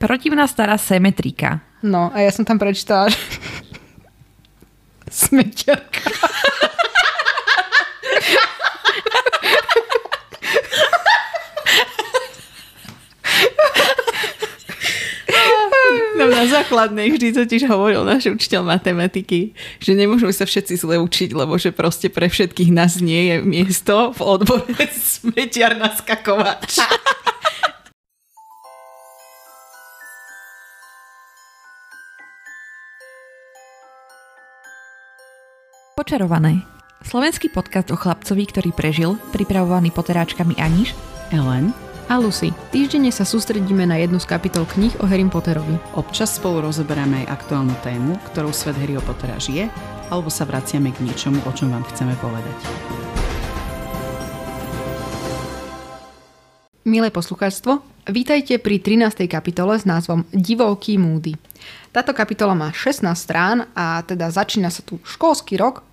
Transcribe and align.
Protivná 0.00 0.48
stará 0.48 0.80
semetrika. 0.80 1.60
No, 1.84 2.08
a 2.08 2.24
ja 2.24 2.32
som 2.32 2.40
tam 2.40 2.56
prečítala, 2.56 3.12
že... 3.12 3.20
Smeťarka. 5.12 6.08
No 16.16 16.28
na 16.28 16.44
základnej 16.48 17.12
vždy 17.12 17.32
totiž 17.32 17.68
hovoril 17.68 18.04
náš 18.04 18.28
učiteľ 18.28 18.64
matematiky, 18.64 19.52
že 19.80 19.92
nemôžeme 19.92 20.32
sa 20.32 20.48
všetci 20.48 20.80
zle 20.80 20.96
učiť, 21.00 21.32
lebo 21.32 21.56
že 21.56 21.76
proste 21.76 22.12
pre 22.12 22.28
všetkých 22.28 22.72
nás 22.72 23.00
nie 23.00 23.32
je 23.32 23.36
miesto 23.40 24.16
v 24.16 24.20
odbore 24.20 24.84
smetiar 25.16 25.76
naskakovač. 25.80 26.80
Počarované. 36.10 36.66
Slovenský 37.06 37.54
podcast 37.54 37.86
o 37.94 37.94
chlapcovi, 37.94 38.42
ktorý 38.50 38.74
prežil, 38.74 39.14
pripravovaný 39.30 39.94
poteráčkami 39.94 40.58
Aniš, 40.58 40.90
Ellen, 41.30 41.70
A 42.10 42.18
Lucy, 42.18 42.50
týždenne 42.74 43.14
sa 43.14 43.22
sústredíme 43.22 43.86
na 43.86 43.94
jednu 43.94 44.18
z 44.18 44.26
kapitol 44.26 44.66
kníh 44.66 44.90
o 44.98 45.06
Harry 45.06 45.22
Potterovi. 45.30 45.78
občas 45.94 46.34
spolu 46.34 46.66
rozoberáme 46.66 47.22
aj 47.22 47.38
aktuálnu 47.38 47.78
tému, 47.86 48.18
ktorou 48.26 48.50
svet 48.50 48.74
Harryho 48.82 48.98
Pottera 49.06 49.38
žije, 49.38 49.70
alebo 50.10 50.34
sa 50.34 50.42
vraciame 50.50 50.90
k 50.90 50.98
niečomu, 50.98 51.38
o 51.46 51.50
čom 51.54 51.70
vám 51.70 51.86
chceme 51.94 52.18
povedať. 52.18 52.58
Milé 56.90 57.14
poslucháčstvo, 57.14 57.86
vítajte 58.10 58.58
pri 58.58 58.82
13. 58.82 59.30
kapitole 59.30 59.78
s 59.78 59.86
názvom 59.86 60.26
Divoký 60.34 60.98
Moody. 60.98 61.38
Táto 61.94 62.10
kapitola 62.10 62.58
má 62.58 62.74
16 62.74 63.06
strán 63.14 63.70
a 63.78 64.02
teda 64.02 64.26
začína 64.34 64.74
sa 64.74 64.82
tu 64.82 64.98
školský 65.06 65.54
rok, 65.54 65.86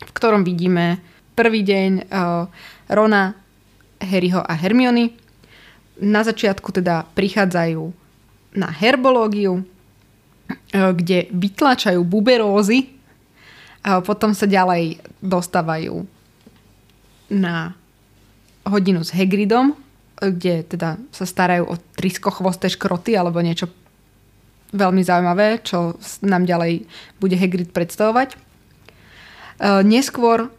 v 0.00 0.10
ktorom 0.14 0.42
vidíme 0.42 0.98
prvý 1.34 1.66
deň 1.66 1.90
uh, 2.06 2.46
Rona, 2.90 3.34
Harryho 3.98 4.42
a 4.42 4.52
Hermiony. 4.54 5.14
Na 6.02 6.26
začiatku 6.26 6.74
teda 6.74 7.06
prichádzajú 7.14 7.82
na 8.58 8.68
herbológiu, 8.70 9.62
uh, 9.62 10.90
kde 10.94 11.30
vytlačajú 11.30 12.02
buberózy 12.02 12.94
a 13.84 14.00
potom 14.00 14.32
sa 14.32 14.48
ďalej 14.48 15.02
dostávajú 15.20 16.08
na 17.28 17.76
hodinu 18.64 19.04
s 19.04 19.12
Hagridom, 19.12 19.76
kde 20.16 20.64
teda 20.64 20.96
sa 21.12 21.28
starajú 21.28 21.68
o 21.68 21.76
triskochvosté 21.98 22.72
škroty 22.72 23.12
alebo 23.12 23.44
niečo 23.44 23.68
veľmi 24.74 25.02
zaujímavé, 25.04 25.62
čo 25.62 25.94
nám 26.24 26.48
ďalej 26.48 26.88
bude 27.20 27.36
Hagrid 27.38 27.70
predstavovať. 27.70 28.34
E, 29.58 29.82
Neskôr 29.82 30.50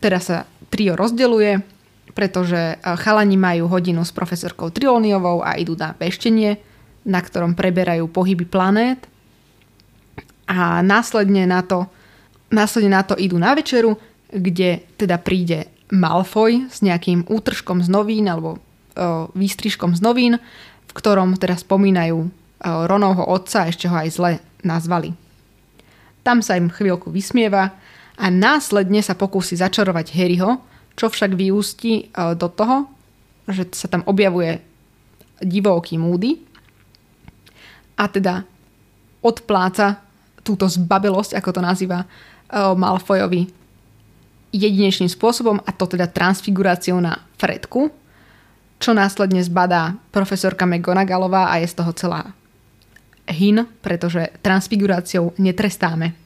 teraz 0.00 0.28
sa 0.28 0.44
trio 0.68 0.96
rozdeluje, 0.96 1.64
pretože 2.12 2.56
e, 2.56 2.76
chalani 3.00 3.36
majú 3.36 3.68
hodinu 3.68 4.04
s 4.04 4.12
profesorkou 4.12 4.68
Trioniovou 4.68 5.40
a 5.40 5.56
idú 5.56 5.74
na 5.76 5.96
veštenie, 5.96 6.60
na 7.04 7.20
ktorom 7.20 7.52
preberajú 7.52 8.08
pohyby 8.08 8.48
planét 8.48 9.00
a 10.48 10.80
následne 10.84 11.48
na 11.48 11.64
to, 11.64 11.88
následne 12.52 12.92
na 12.92 13.04
to 13.04 13.16
idú 13.16 13.40
na 13.40 13.56
večeru, 13.56 13.96
kde 14.28 14.84
teda 14.96 15.20
príde 15.20 15.68
Malfoy 15.92 16.68
s 16.68 16.80
nejakým 16.80 17.28
útržkom 17.28 17.84
z 17.84 17.88
novín 17.92 18.28
alebo 18.28 18.56
o, 18.56 18.58
výstrižkom 19.32 19.96
z 19.96 20.00
novín, 20.00 20.32
v 20.88 20.92
ktorom 20.92 21.36
teda 21.36 21.56
spomínajú 21.60 22.18
o, 22.18 22.28
Ronovho 22.88 23.24
otca, 23.24 23.68
ešte 23.68 23.88
ho 23.88 23.96
aj 23.96 24.08
zle 24.12 24.32
nazvali. 24.64 25.12
Tam 26.24 26.40
sa 26.40 26.56
im 26.56 26.72
chvíľku 26.72 27.12
vysmieva 27.12 27.76
a 28.14 28.26
následne 28.30 29.02
sa 29.02 29.18
pokúsi 29.18 29.58
začarovať 29.58 30.14
Harryho, 30.14 30.62
čo 30.94 31.10
však 31.10 31.34
vyústi 31.34 32.08
o, 32.14 32.38
do 32.38 32.46
toho, 32.46 32.86
že 33.50 33.68
sa 33.74 33.90
tam 33.90 34.06
objavuje 34.06 34.62
divoký 35.42 35.98
Moody 35.98 36.38
a 37.98 38.08
teda 38.08 38.46
odpláca 39.20 40.00
túto 40.44 40.68
zbabelosť, 40.68 41.36
ako 41.40 41.50
to 41.56 41.60
nazýva 41.64 42.04
uh, 42.04 42.76
Malfoyovi, 42.76 43.48
jedinečným 44.52 45.08
spôsobom, 45.08 45.58
a 45.64 45.70
to 45.72 45.88
teda 45.88 46.06
transfiguráciou 46.06 47.00
na 47.00 47.24
Fredku, 47.40 47.90
čo 48.78 48.92
následne 48.92 49.40
zbadá 49.40 49.96
profesorka 50.12 50.68
McGonagallová 50.68 51.50
a 51.50 51.58
je 51.64 51.72
z 51.72 51.74
toho 51.80 51.92
celá 51.96 52.22
hin, 53.24 53.64
pretože 53.80 54.28
transfiguráciou 54.44 55.32
netrestáme. 55.40 56.23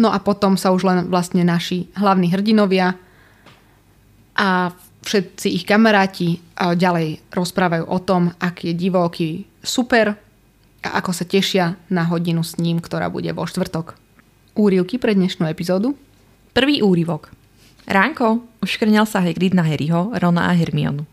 No 0.00 0.08
a 0.08 0.18
potom 0.22 0.56
sa 0.56 0.72
už 0.72 0.88
len 0.88 0.98
vlastne 1.12 1.44
naši 1.44 1.88
hlavní 1.96 2.32
hrdinovia 2.32 2.96
a 4.32 4.72
všetci 5.04 5.52
ich 5.52 5.64
kamaráti 5.68 6.40
ďalej 6.56 7.20
rozprávajú 7.34 7.84
o 7.84 7.98
tom, 8.00 8.32
aký 8.40 8.72
je 8.72 8.80
divoký 8.88 9.30
super 9.60 10.16
a 10.82 10.88
ako 10.98 11.10
sa 11.12 11.24
tešia 11.28 11.76
na 11.92 12.08
hodinu 12.08 12.40
s 12.40 12.56
ním, 12.56 12.80
ktorá 12.80 13.12
bude 13.12 13.30
vo 13.36 13.44
štvrtok. 13.44 13.94
Úrivky 14.56 14.96
pre 14.96 15.12
dnešnú 15.12 15.46
epizódu. 15.46 15.94
Prvý 16.56 16.80
úryvok. 16.80 17.32
Ránko, 17.88 18.44
už 18.62 18.78
krňal 18.78 19.08
sa 19.08 19.20
Hagrid 19.20 19.52
na 19.52 19.66
Harryho, 19.66 20.14
Rona 20.16 20.48
a 20.48 20.52
Hermionu. 20.54 21.04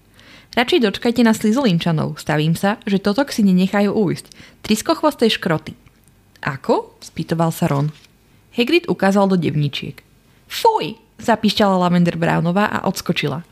Radšej 0.58 0.82
dočkajte 0.82 1.22
na 1.22 1.34
slizolinčanov, 1.38 2.18
stavím 2.18 2.58
sa, 2.58 2.82
že 2.84 2.98
toto 2.98 3.22
si 3.30 3.46
nenechajú 3.46 3.94
újsť. 3.94 4.26
Triskochvosté 4.66 5.30
škroty. 5.30 5.78
Ako? 6.42 6.98
spýtoval 7.04 7.54
sa 7.54 7.70
Ron. 7.70 7.94
Hagrid 8.60 8.92
ukázal 8.92 9.32
do 9.32 9.40
devničiek. 9.40 10.04
Fuj! 10.52 11.00
zapíšťala 11.16 11.80
Lavender 11.80 12.20
Brownová 12.20 12.68
a 12.68 12.84
odskočila. 12.92 13.48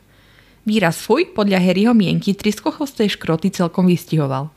Výraz 0.67 0.99
fuj 0.99 1.31
podľa 1.31 1.63
Harryho 1.63 1.95
mienky 1.95 2.35
triskochvosté 2.35 3.07
škroty 3.07 3.47
celkom 3.47 3.87
vystihoval. 3.87 4.51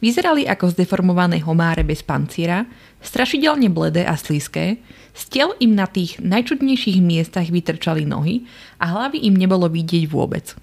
Vyzerali 0.00 0.48
ako 0.48 0.72
zdeformované 0.72 1.44
homáre 1.44 1.84
bez 1.84 2.00
panciera, 2.00 2.64
strašidelne 3.04 3.68
bledé 3.68 4.08
a 4.08 4.16
slízké, 4.16 4.80
z 5.12 5.22
tel 5.28 5.52
im 5.60 5.76
na 5.76 5.84
tých 5.84 6.16
najčudnejších 6.24 7.04
miestach 7.04 7.52
vytrčali 7.52 8.08
nohy 8.08 8.48
a 8.80 8.96
hlavy 8.96 9.28
im 9.28 9.36
nebolo 9.36 9.68
vidieť 9.68 10.08
vôbec. 10.08 10.56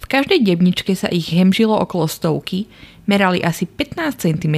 V 0.00 0.04
každej 0.08 0.40
debničke 0.40 0.96
sa 0.96 1.12
ich 1.12 1.28
hemžilo 1.36 1.76
okolo 1.76 2.08
stovky, 2.08 2.64
merali 3.04 3.44
asi 3.44 3.68
15 3.68 4.24
cm, 4.24 4.56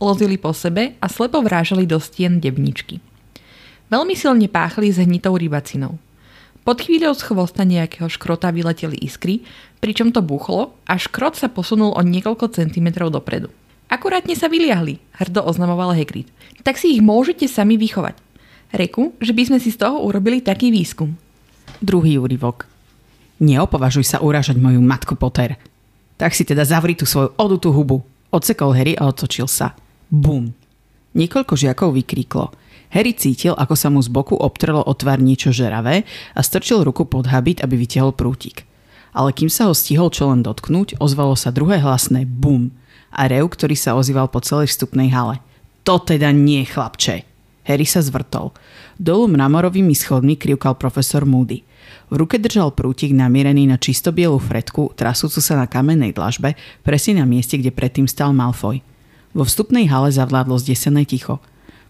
lozili 0.00 0.40
po 0.40 0.56
sebe 0.56 0.96
a 1.04 1.06
slepo 1.12 1.44
vrážali 1.44 1.84
do 1.84 2.00
stien 2.00 2.40
debničky. 2.40 3.11
Veľmi 3.92 4.16
silne 4.16 4.48
páchli 4.48 4.88
s 4.88 4.96
hnitou 4.96 5.36
rybacinou. 5.36 6.00
Pod 6.64 6.80
chvíľou 6.80 7.12
z 7.12 7.28
chvosta 7.28 7.60
nejakého 7.68 8.08
škrota 8.08 8.48
vyleteli 8.48 8.96
iskry, 9.04 9.44
pričom 9.84 10.16
to 10.16 10.24
buchlo 10.24 10.72
a 10.88 10.96
škrot 10.96 11.36
sa 11.36 11.52
posunul 11.52 11.92
o 11.92 12.00
niekoľko 12.00 12.56
centimetrov 12.56 13.12
dopredu. 13.12 13.52
Akurátne 13.92 14.32
sa 14.32 14.48
vyliahli, 14.48 14.96
hrdo 15.20 15.44
oznamoval 15.44 15.92
Hagrid. 15.92 16.24
Tak 16.64 16.80
si 16.80 16.96
ich 16.96 17.04
môžete 17.04 17.44
sami 17.44 17.76
vychovať. 17.76 18.16
Reku, 18.72 19.12
že 19.20 19.36
by 19.36 19.52
sme 19.52 19.58
si 19.60 19.68
z 19.68 19.84
toho 19.84 20.00
urobili 20.00 20.40
taký 20.40 20.72
výskum. 20.72 21.12
Druhý 21.84 22.16
úryvok. 22.16 22.64
Neopovažuj 23.44 24.08
sa 24.08 24.24
urážať 24.24 24.56
moju 24.56 24.80
matku 24.80 25.20
Potter. 25.20 25.60
Tak 26.16 26.32
si 26.32 26.48
teda 26.48 26.64
zavri 26.64 26.96
tú 26.96 27.04
svoju 27.04 27.36
odutú 27.36 27.68
hubu. 27.76 28.00
Odsekol 28.32 28.72
Harry 28.72 28.96
a 28.96 29.04
otočil 29.04 29.44
sa. 29.44 29.76
Bum. 30.08 30.48
Niekoľko 31.12 31.52
žiakov 31.60 31.92
vykríklo. 31.92 32.61
Harry 32.92 33.16
cítil, 33.16 33.56
ako 33.56 33.72
sa 33.72 33.88
mu 33.88 34.04
z 34.04 34.12
boku 34.12 34.36
obtrelo 34.36 34.84
o 34.84 34.92
tvár 34.92 35.16
niečo 35.16 35.48
žeravé 35.48 36.04
a 36.36 36.40
strčil 36.44 36.84
ruku 36.84 37.08
pod 37.08 37.32
habit, 37.32 37.64
aby 37.64 37.80
vytiahol 37.80 38.12
prútik. 38.12 38.68
Ale 39.16 39.32
kým 39.32 39.48
sa 39.48 39.68
ho 39.68 39.74
stihol 39.76 40.12
čo 40.12 40.28
len 40.28 40.44
dotknúť, 40.44 41.00
ozvalo 41.00 41.32
sa 41.32 41.48
druhé 41.48 41.80
hlasné 41.80 42.28
bum 42.28 42.68
a 43.12 43.28
rev, 43.28 43.48
ktorý 43.48 43.76
sa 43.76 43.96
ozýval 43.96 44.28
po 44.28 44.44
celej 44.44 44.72
vstupnej 44.72 45.08
hale. 45.08 45.40
To 45.88 46.00
teda 46.00 46.32
nie, 46.36 46.64
chlapče. 46.68 47.24
Harry 47.64 47.86
sa 47.88 48.04
zvrtol. 48.04 48.52
Dolu 49.00 49.30
mramorovými 49.32 49.96
schodmi 49.96 50.36
krivkal 50.36 50.76
profesor 50.76 51.24
Moody. 51.24 51.64
V 52.12 52.14
ruke 52.20 52.36
držal 52.36 52.76
prútik 52.76 53.16
namierený 53.16 53.72
na 53.72 53.80
čisto 53.80 54.12
bielu 54.12 54.36
fretku, 54.36 54.92
trasúcu 54.92 55.40
sa 55.40 55.56
na 55.56 55.64
kamennej 55.64 56.12
dlažbe, 56.12 56.54
presne 56.84 57.22
na 57.22 57.26
mieste, 57.26 57.56
kde 57.56 57.72
predtým 57.72 58.04
stal 58.04 58.36
Malfoy. 58.36 58.84
Vo 59.32 59.48
vstupnej 59.48 59.88
hale 59.88 60.12
zavládlo 60.12 60.60
zdesené 60.60 61.08
ticho. 61.08 61.40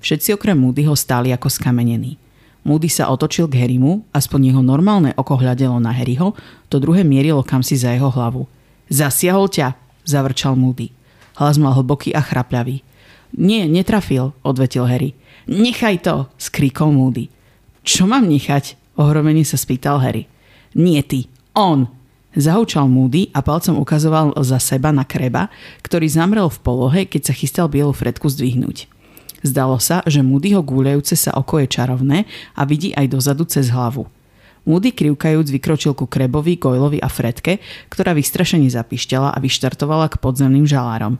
Všetci 0.02 0.34
okrem 0.34 0.58
Moodyho 0.58 0.98
stáli 0.98 1.30
ako 1.30 1.46
skamenení. 1.46 2.18
Moody 2.66 2.90
sa 2.90 3.10
otočil 3.10 3.46
k 3.46 3.62
Harrymu, 3.62 4.06
aspoň 4.10 4.54
jeho 4.54 4.62
normálne 4.62 5.14
oko 5.14 5.38
hľadelo 5.38 5.78
na 5.78 5.94
Harryho, 5.94 6.34
to 6.66 6.82
druhé 6.82 7.06
mierilo 7.06 7.42
kamsi 7.42 7.78
za 7.78 7.94
jeho 7.94 8.10
hlavu. 8.10 8.50
Zasiahol 8.90 9.46
ťa, 9.50 9.78
zavrčal 10.02 10.58
Moody. 10.58 10.90
Hlas 11.38 11.58
mal 11.58 11.74
hlboký 11.74 12.14
a 12.14 12.22
chrapľavý. 12.22 12.82
Nie, 13.38 13.66
netrafil, 13.70 14.34
odvetil 14.42 14.86
Harry. 14.86 15.14
Nechaj 15.46 16.06
to, 16.06 16.30
skríkol 16.38 16.94
Moody. 16.94 17.30
Čo 17.82 18.06
mám 18.06 18.30
nechať? 18.30 18.78
Ohromene 18.94 19.42
sa 19.42 19.58
spýtal 19.58 19.98
Harry. 19.98 20.30
Nie 20.74 21.02
ty, 21.02 21.26
on. 21.54 21.90
Zahúčal 22.34 22.86
Moody 22.86 23.30
a 23.34 23.42
palcom 23.42 23.78
ukazoval 23.78 24.38
za 24.42 24.62
seba 24.62 24.94
na 24.94 25.02
kreba, 25.02 25.50
ktorý 25.82 26.06
zamrel 26.06 26.46
v 26.46 26.62
polohe, 26.62 27.00
keď 27.10 27.32
sa 27.32 27.34
chystal 27.34 27.66
bielu 27.66 27.90
Fredku 27.90 28.30
zdvihnúť. 28.30 28.91
Zdalo 29.42 29.82
sa, 29.82 30.06
že 30.06 30.22
Moodyho 30.22 30.62
gúľajúce 30.62 31.18
sa 31.18 31.34
oko 31.34 31.58
je 31.58 31.66
čarovné 31.66 32.18
a 32.54 32.62
vidí 32.62 32.94
aj 32.94 33.10
dozadu 33.10 33.42
cez 33.46 33.74
hlavu. 33.74 34.06
Moody 34.62 34.94
krivkajúc 34.94 35.50
vykročil 35.50 35.92
ku 35.98 36.06
Krebovi, 36.06 36.54
Goylovi 36.54 37.02
a 37.02 37.10
Fredke, 37.10 37.58
ktorá 37.90 38.14
vystrašene 38.14 38.70
zapišťala 38.70 39.34
a 39.34 39.38
vyštartovala 39.42 40.06
k 40.06 40.22
podzemným 40.22 40.62
žalárom. 40.62 41.18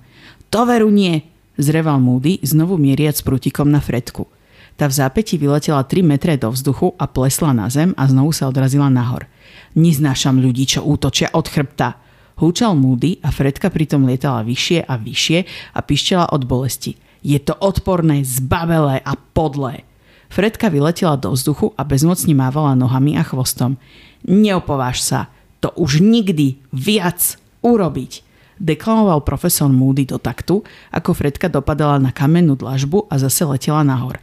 To 0.54 0.62
veru 0.62 0.94
nie! 0.94 1.26
Zreval 1.58 1.98
Moody, 1.98 2.38
znovu 2.46 2.78
mieriac 2.78 3.18
prútikom 3.20 3.66
na 3.66 3.82
Fredku. 3.82 4.30
Tá 4.78 4.88
v 4.88 4.94
zápäti 4.94 5.36
vyletela 5.36 5.84
3 5.84 6.00
metre 6.00 6.38
do 6.40 6.48
vzduchu 6.48 6.96
a 6.96 7.04
plesla 7.04 7.52
na 7.52 7.68
zem 7.68 7.92
a 7.98 8.08
znovu 8.08 8.32
sa 8.32 8.48
odrazila 8.48 8.88
nahor. 8.88 9.28
Neznášam 9.76 10.40
ľudí, 10.40 10.64
čo 10.64 10.80
útočia 10.86 11.28
od 11.34 11.44
chrbta. 11.44 11.98
Húčal 12.40 12.72
Moody 12.78 13.20
a 13.20 13.28
Fredka 13.28 13.68
pritom 13.68 14.08
lietala 14.08 14.40
vyššie 14.46 14.88
a 14.88 14.96
vyššie 14.96 15.38
a 15.76 15.78
pišťala 15.84 16.32
od 16.32 16.42
bolesti. 16.48 16.96
Je 17.22 17.38
to 17.38 17.54
odporné, 17.54 18.26
zbabelé 18.26 18.98
a 19.02 19.14
podlé. 19.14 19.86
Fredka 20.26 20.68
vyletela 20.68 21.14
do 21.14 21.30
vzduchu 21.30 21.70
a 21.78 21.86
bezmocne 21.86 22.34
mávala 22.34 22.74
nohami 22.74 23.14
a 23.14 23.22
chvostom. 23.22 23.78
Neopováž 24.26 24.98
sa, 24.98 25.30
to 25.62 25.70
už 25.78 26.02
nikdy 26.02 26.58
viac 26.74 27.38
urobiť. 27.62 28.26
Deklamoval 28.58 29.22
profesor 29.22 29.70
Moody 29.70 30.06
do 30.06 30.18
taktu, 30.18 30.66
ako 30.90 31.14
Fredka 31.14 31.46
dopadala 31.46 31.98
na 31.98 32.10
kamennú 32.10 32.58
dlažbu 32.58 33.06
a 33.10 33.18
zase 33.18 33.46
letela 33.46 33.82
nahor. 33.86 34.18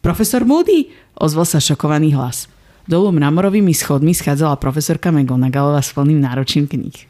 Profesor 0.00 0.44
Moody, 0.44 0.92
ozval 1.16 1.46
sa 1.46 1.60
šokovaný 1.60 2.16
hlas. 2.16 2.48
Dolu 2.88 3.14
mramorovými 3.14 3.70
schodmi 3.70 4.10
schádzala 4.10 4.58
profesorka 4.58 5.14
McGonagallová 5.14 5.78
s 5.78 5.94
plným 5.94 6.18
náročím 6.18 6.66
kníh. 6.66 7.06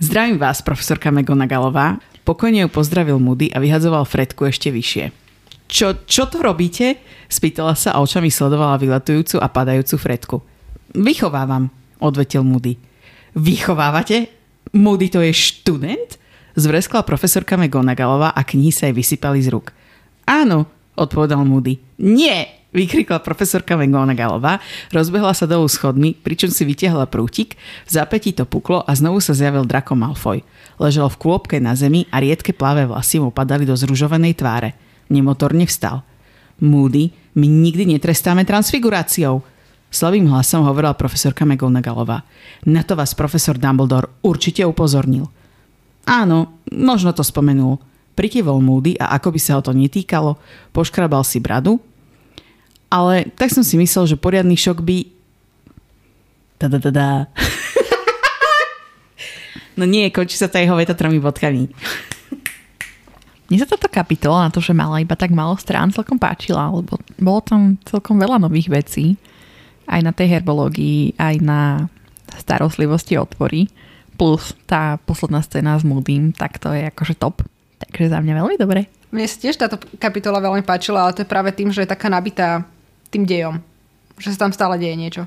Zdravím 0.00 0.40
vás, 0.40 0.64
profesorka 0.64 1.12
McGonagallová. 1.12 2.00
Pokojne 2.22 2.62
ju 2.62 2.68
pozdravil 2.70 3.18
Moody 3.18 3.50
a 3.50 3.58
vyhadzoval 3.58 4.06
Fredku 4.06 4.46
ešte 4.46 4.70
vyššie. 4.70 5.10
Čo, 5.66 6.06
čo 6.06 6.30
to 6.30 6.38
robíte? 6.38 7.02
Spýtala 7.26 7.74
sa 7.74 7.96
a 7.96 8.02
očami 8.04 8.30
sledovala 8.30 8.78
vyletujúcu 8.78 9.40
a 9.42 9.50
padajúcu 9.50 9.96
Fredku. 9.98 10.36
Vychovávam, 10.94 11.72
odvetil 11.98 12.46
Moody. 12.46 12.78
Vychovávate? 13.34 14.28
Moody 14.76 15.08
to 15.10 15.24
je 15.24 15.32
študent? 15.34 16.20
Zvreskla 16.54 17.02
profesorka 17.02 17.56
McGonagallová 17.56 18.36
a 18.36 18.44
knihy 18.44 18.70
sa 18.70 18.86
jej 18.86 18.94
vysypali 18.94 19.40
z 19.40 19.50
rúk. 19.50 19.72
Áno, 20.28 20.68
odpovedal 20.94 21.42
Moody. 21.42 21.80
Nie, 21.98 22.61
vykrikla 22.72 23.20
profesorka 23.20 23.76
McGonagallová, 23.76 24.58
rozbehla 24.90 25.36
sa 25.36 25.44
dolu 25.44 25.68
schodmi, 25.68 26.16
pričom 26.18 26.48
si 26.48 26.64
vytiahla 26.64 27.06
prútik, 27.06 27.60
v 27.86 27.90
zápätí 27.92 28.32
to 28.32 28.48
puklo 28.48 28.82
a 28.82 28.92
znovu 28.96 29.20
sa 29.20 29.36
zjavil 29.36 29.68
Draco 29.68 29.92
Malfoy. 29.92 30.44
Ležel 30.80 31.06
v 31.12 31.20
kôpke 31.20 31.56
na 31.60 31.76
zemi 31.76 32.08
a 32.08 32.18
riedke 32.18 32.56
plavé 32.56 32.88
vlasy 32.88 33.20
mu 33.20 33.30
padali 33.30 33.68
do 33.68 33.76
zružovanej 33.76 34.34
tváre. 34.40 34.74
Nemotorne 35.12 35.68
vstal. 35.68 36.02
Moody, 36.64 37.12
my 37.36 37.46
nikdy 37.46 37.86
netrestáme 37.96 38.42
transfiguráciou, 38.48 39.44
Slavým 39.92 40.24
hlasom 40.32 40.64
hovorila 40.64 40.96
profesorka 40.96 41.44
McGonagallová. 41.44 42.24
Na 42.64 42.80
to 42.80 42.96
vás 42.96 43.12
profesor 43.12 43.60
Dumbledore 43.60 44.08
určite 44.24 44.64
upozornil. 44.64 45.28
Áno, 46.08 46.64
možno 46.72 47.12
to 47.12 47.20
spomenul. 47.20 47.76
Prikyvol 48.16 48.64
Moody 48.64 48.96
a 48.96 49.12
ako 49.20 49.36
by 49.36 49.40
sa 49.40 49.60
ho 49.60 49.62
to 49.64 49.76
netýkalo, 49.76 50.40
poškrabal 50.72 51.20
si 51.28 51.44
bradu. 51.44 51.76
Ale 52.92 53.32
tak 53.40 53.48
som 53.48 53.64
si 53.64 53.80
myslel, 53.80 54.04
že 54.04 54.20
poriadny 54.20 54.52
šok 54.52 54.84
by... 54.84 55.08
Da-da-da-da. 56.60 57.32
no 59.80 59.88
nie, 59.88 60.12
končí 60.12 60.36
sa 60.36 60.52
tá 60.52 60.60
jeho 60.60 60.76
veta 60.76 60.92
tromi 60.92 61.16
bodkami. 61.16 61.72
Mne 63.48 63.56
sa 63.64 63.68
táto 63.68 63.88
kapitola 63.88 64.44
na 64.44 64.52
to, 64.52 64.60
že 64.60 64.76
mala 64.76 65.00
iba 65.00 65.16
tak 65.16 65.32
málo 65.32 65.56
strán, 65.56 65.88
celkom 65.88 66.20
páčila, 66.20 66.68
lebo 66.68 67.00
bolo 67.16 67.40
tam 67.40 67.80
celkom 67.88 68.20
veľa 68.20 68.44
nových 68.44 68.68
vecí. 68.68 69.16
Aj 69.88 70.04
na 70.04 70.12
tej 70.12 70.36
herbológii, 70.36 71.16
aj 71.16 71.34
na 71.40 71.88
starostlivosti 72.44 73.16
otvory. 73.16 73.72
Plus 74.20 74.52
tá 74.68 75.00
posledná 75.00 75.40
scéna 75.40 75.80
s 75.80 75.84
Moodym, 75.84 76.36
tak 76.36 76.60
to 76.60 76.76
je 76.76 76.92
akože 76.92 77.16
top. 77.16 77.40
Takže 77.80 78.12
za 78.12 78.20
mňa 78.20 78.36
veľmi 78.36 78.56
dobre. 78.60 78.88
Mne 79.12 79.28
sa 79.28 79.36
tiež 79.40 79.56
táto 79.56 79.80
kapitola 79.96 80.40
veľmi 80.40 80.64
páčila, 80.64 81.04
ale 81.04 81.16
to 81.16 81.24
je 81.24 81.32
práve 81.32 81.52
tým, 81.52 81.72
že 81.72 81.84
je 81.84 81.92
taká 81.92 82.12
nabitá 82.12 82.64
tým 83.12 83.28
dejom. 83.28 83.60
Že 84.16 84.34
sa 84.34 84.48
tam 84.48 84.52
stále 84.56 84.80
deje 84.80 84.96
niečo. 84.96 85.22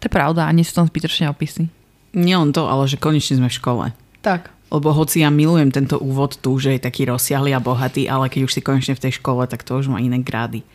To 0.00 0.04
je 0.08 0.12
pravda 0.12 0.48
a 0.48 0.56
nie 0.56 0.64
sú 0.64 0.72
tam 0.80 0.88
zbytočné 0.88 1.28
opisy. 1.28 1.68
Nie 2.16 2.40
len 2.40 2.56
to, 2.56 2.64
ale 2.64 2.88
že 2.88 2.96
konečne 2.96 3.36
sme 3.36 3.52
v 3.52 3.58
škole. 3.60 3.84
Tak. 4.24 4.48
Lebo 4.72 4.90
hoci 4.90 5.22
ja 5.22 5.30
milujem 5.30 5.70
tento 5.70 6.00
úvod 6.00 6.40
tu, 6.40 6.56
že 6.58 6.74
je 6.74 6.80
taký 6.82 7.06
rozsiahly 7.06 7.54
a 7.54 7.62
bohatý, 7.62 8.08
ale 8.10 8.26
keď 8.32 8.48
už 8.48 8.54
si 8.56 8.64
konečne 8.64 8.98
v 8.98 9.02
tej 9.04 9.22
škole, 9.22 9.44
tak 9.46 9.62
to 9.62 9.78
už 9.78 9.92
má 9.92 10.02
iné 10.02 10.18
grády. 10.24 10.66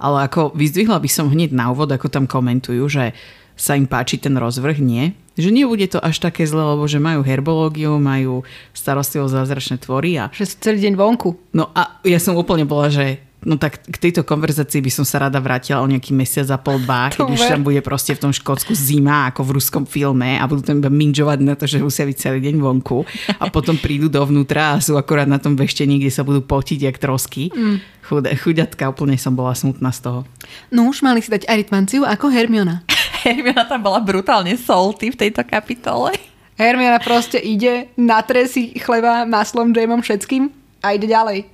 Ale 0.00 0.24
ako 0.24 0.56
vyzdvihla 0.56 0.96
by 1.02 1.10
som 1.10 1.28
hneď 1.28 1.52
na 1.52 1.68
úvod, 1.70 1.92
ako 1.92 2.08
tam 2.08 2.24
komentujú, 2.24 2.82
že 2.88 3.12
sa 3.54 3.78
im 3.78 3.86
páči 3.86 4.18
ten 4.18 4.34
rozvrh, 4.34 4.82
nie. 4.82 5.14
Že 5.38 5.50
nebude 5.50 5.86
to 5.86 6.02
až 6.02 6.22
také 6.22 6.46
zle, 6.46 6.62
lebo 6.62 6.86
že 6.86 7.02
majú 7.02 7.22
herbológiu, 7.22 7.98
majú 7.98 8.42
starostlivo 8.74 9.26
zázračné 9.30 9.78
tvory 9.82 10.18
a... 10.18 10.30
Že 10.34 10.46
sú 10.46 10.56
celý 10.62 10.78
deň 10.90 10.94
vonku. 10.98 11.38
No 11.54 11.70
a 11.74 12.02
ja 12.06 12.18
som 12.18 12.38
úplne 12.38 12.66
bola, 12.66 12.90
že 12.90 13.22
no 13.44 13.60
tak 13.60 13.84
k 13.84 13.96
tejto 14.00 14.24
konverzácii 14.24 14.80
by 14.80 14.90
som 14.90 15.04
sa 15.04 15.28
rada 15.28 15.38
vrátila 15.38 15.84
o 15.84 15.86
nejaký 15.86 16.16
mesiac 16.16 16.48
a 16.50 16.58
pol, 16.58 16.80
dva, 16.80 17.12
keď 17.12 17.28
už 17.28 17.42
tam 17.44 17.60
bude 17.62 17.80
proste 17.84 18.16
v 18.16 18.28
tom 18.28 18.32
Škótsku 18.32 18.72
zima, 18.72 19.28
ako 19.30 19.44
v 19.46 19.50
ruskom 19.60 19.84
filme 19.84 20.40
a 20.40 20.44
budú 20.48 20.64
tam 20.64 20.80
iba 20.80 20.90
minžovať 20.90 21.38
na 21.44 21.54
to, 21.54 21.68
že 21.68 21.84
musia 21.84 22.08
byť 22.08 22.16
celý 22.16 22.40
deň 22.40 22.56
vonku 22.58 23.04
a 23.38 23.44
potom 23.52 23.76
prídu 23.76 24.08
dovnútra 24.08 24.74
a 24.74 24.82
sú 24.82 24.96
akorát 24.96 25.28
na 25.28 25.38
tom 25.38 25.54
veštení, 25.54 26.00
kde 26.00 26.12
sa 26.12 26.26
budú 26.26 26.40
potiť 26.42 26.78
jak 26.90 26.96
trosky. 26.98 27.52
Mm. 27.52 27.78
Chud, 28.04 28.24
chuďatka, 28.28 28.88
úplne 28.92 29.16
som 29.16 29.32
bola 29.32 29.56
smutná 29.56 29.88
z 29.88 30.04
toho. 30.04 30.20
No 30.68 30.92
už 30.92 31.00
mali 31.00 31.24
si 31.24 31.32
dať 31.32 31.48
aritmanciu 31.48 32.04
ako 32.04 32.28
Hermiona. 32.28 32.84
Hermiona 33.24 33.64
tam 33.64 33.80
bola 33.80 34.00
brutálne 34.04 34.52
salty 34.60 35.12
v 35.12 35.20
tejto 35.28 35.40
kapitole. 35.44 36.12
Hermiona 36.54 37.00
proste 37.00 37.40
ide, 37.40 37.90
natre 37.96 38.46
si 38.46 38.76
chleba 38.78 39.26
maslom, 39.26 39.74
džemom, 39.74 40.04
všetkým 40.04 40.52
a 40.84 40.94
ide 40.94 41.08
ďalej. 41.10 41.53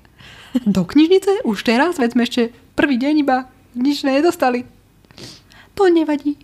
Do 0.66 0.82
knižnice? 0.82 1.46
Už 1.46 1.62
teraz? 1.62 1.96
Veď 1.96 2.18
sme 2.18 2.22
ešte 2.26 2.42
prvý 2.74 2.98
deň 2.98 3.14
iba 3.22 3.46
nič 3.74 4.02
nedostali. 4.02 4.66
To 5.78 5.86
nevadí. 5.86 6.36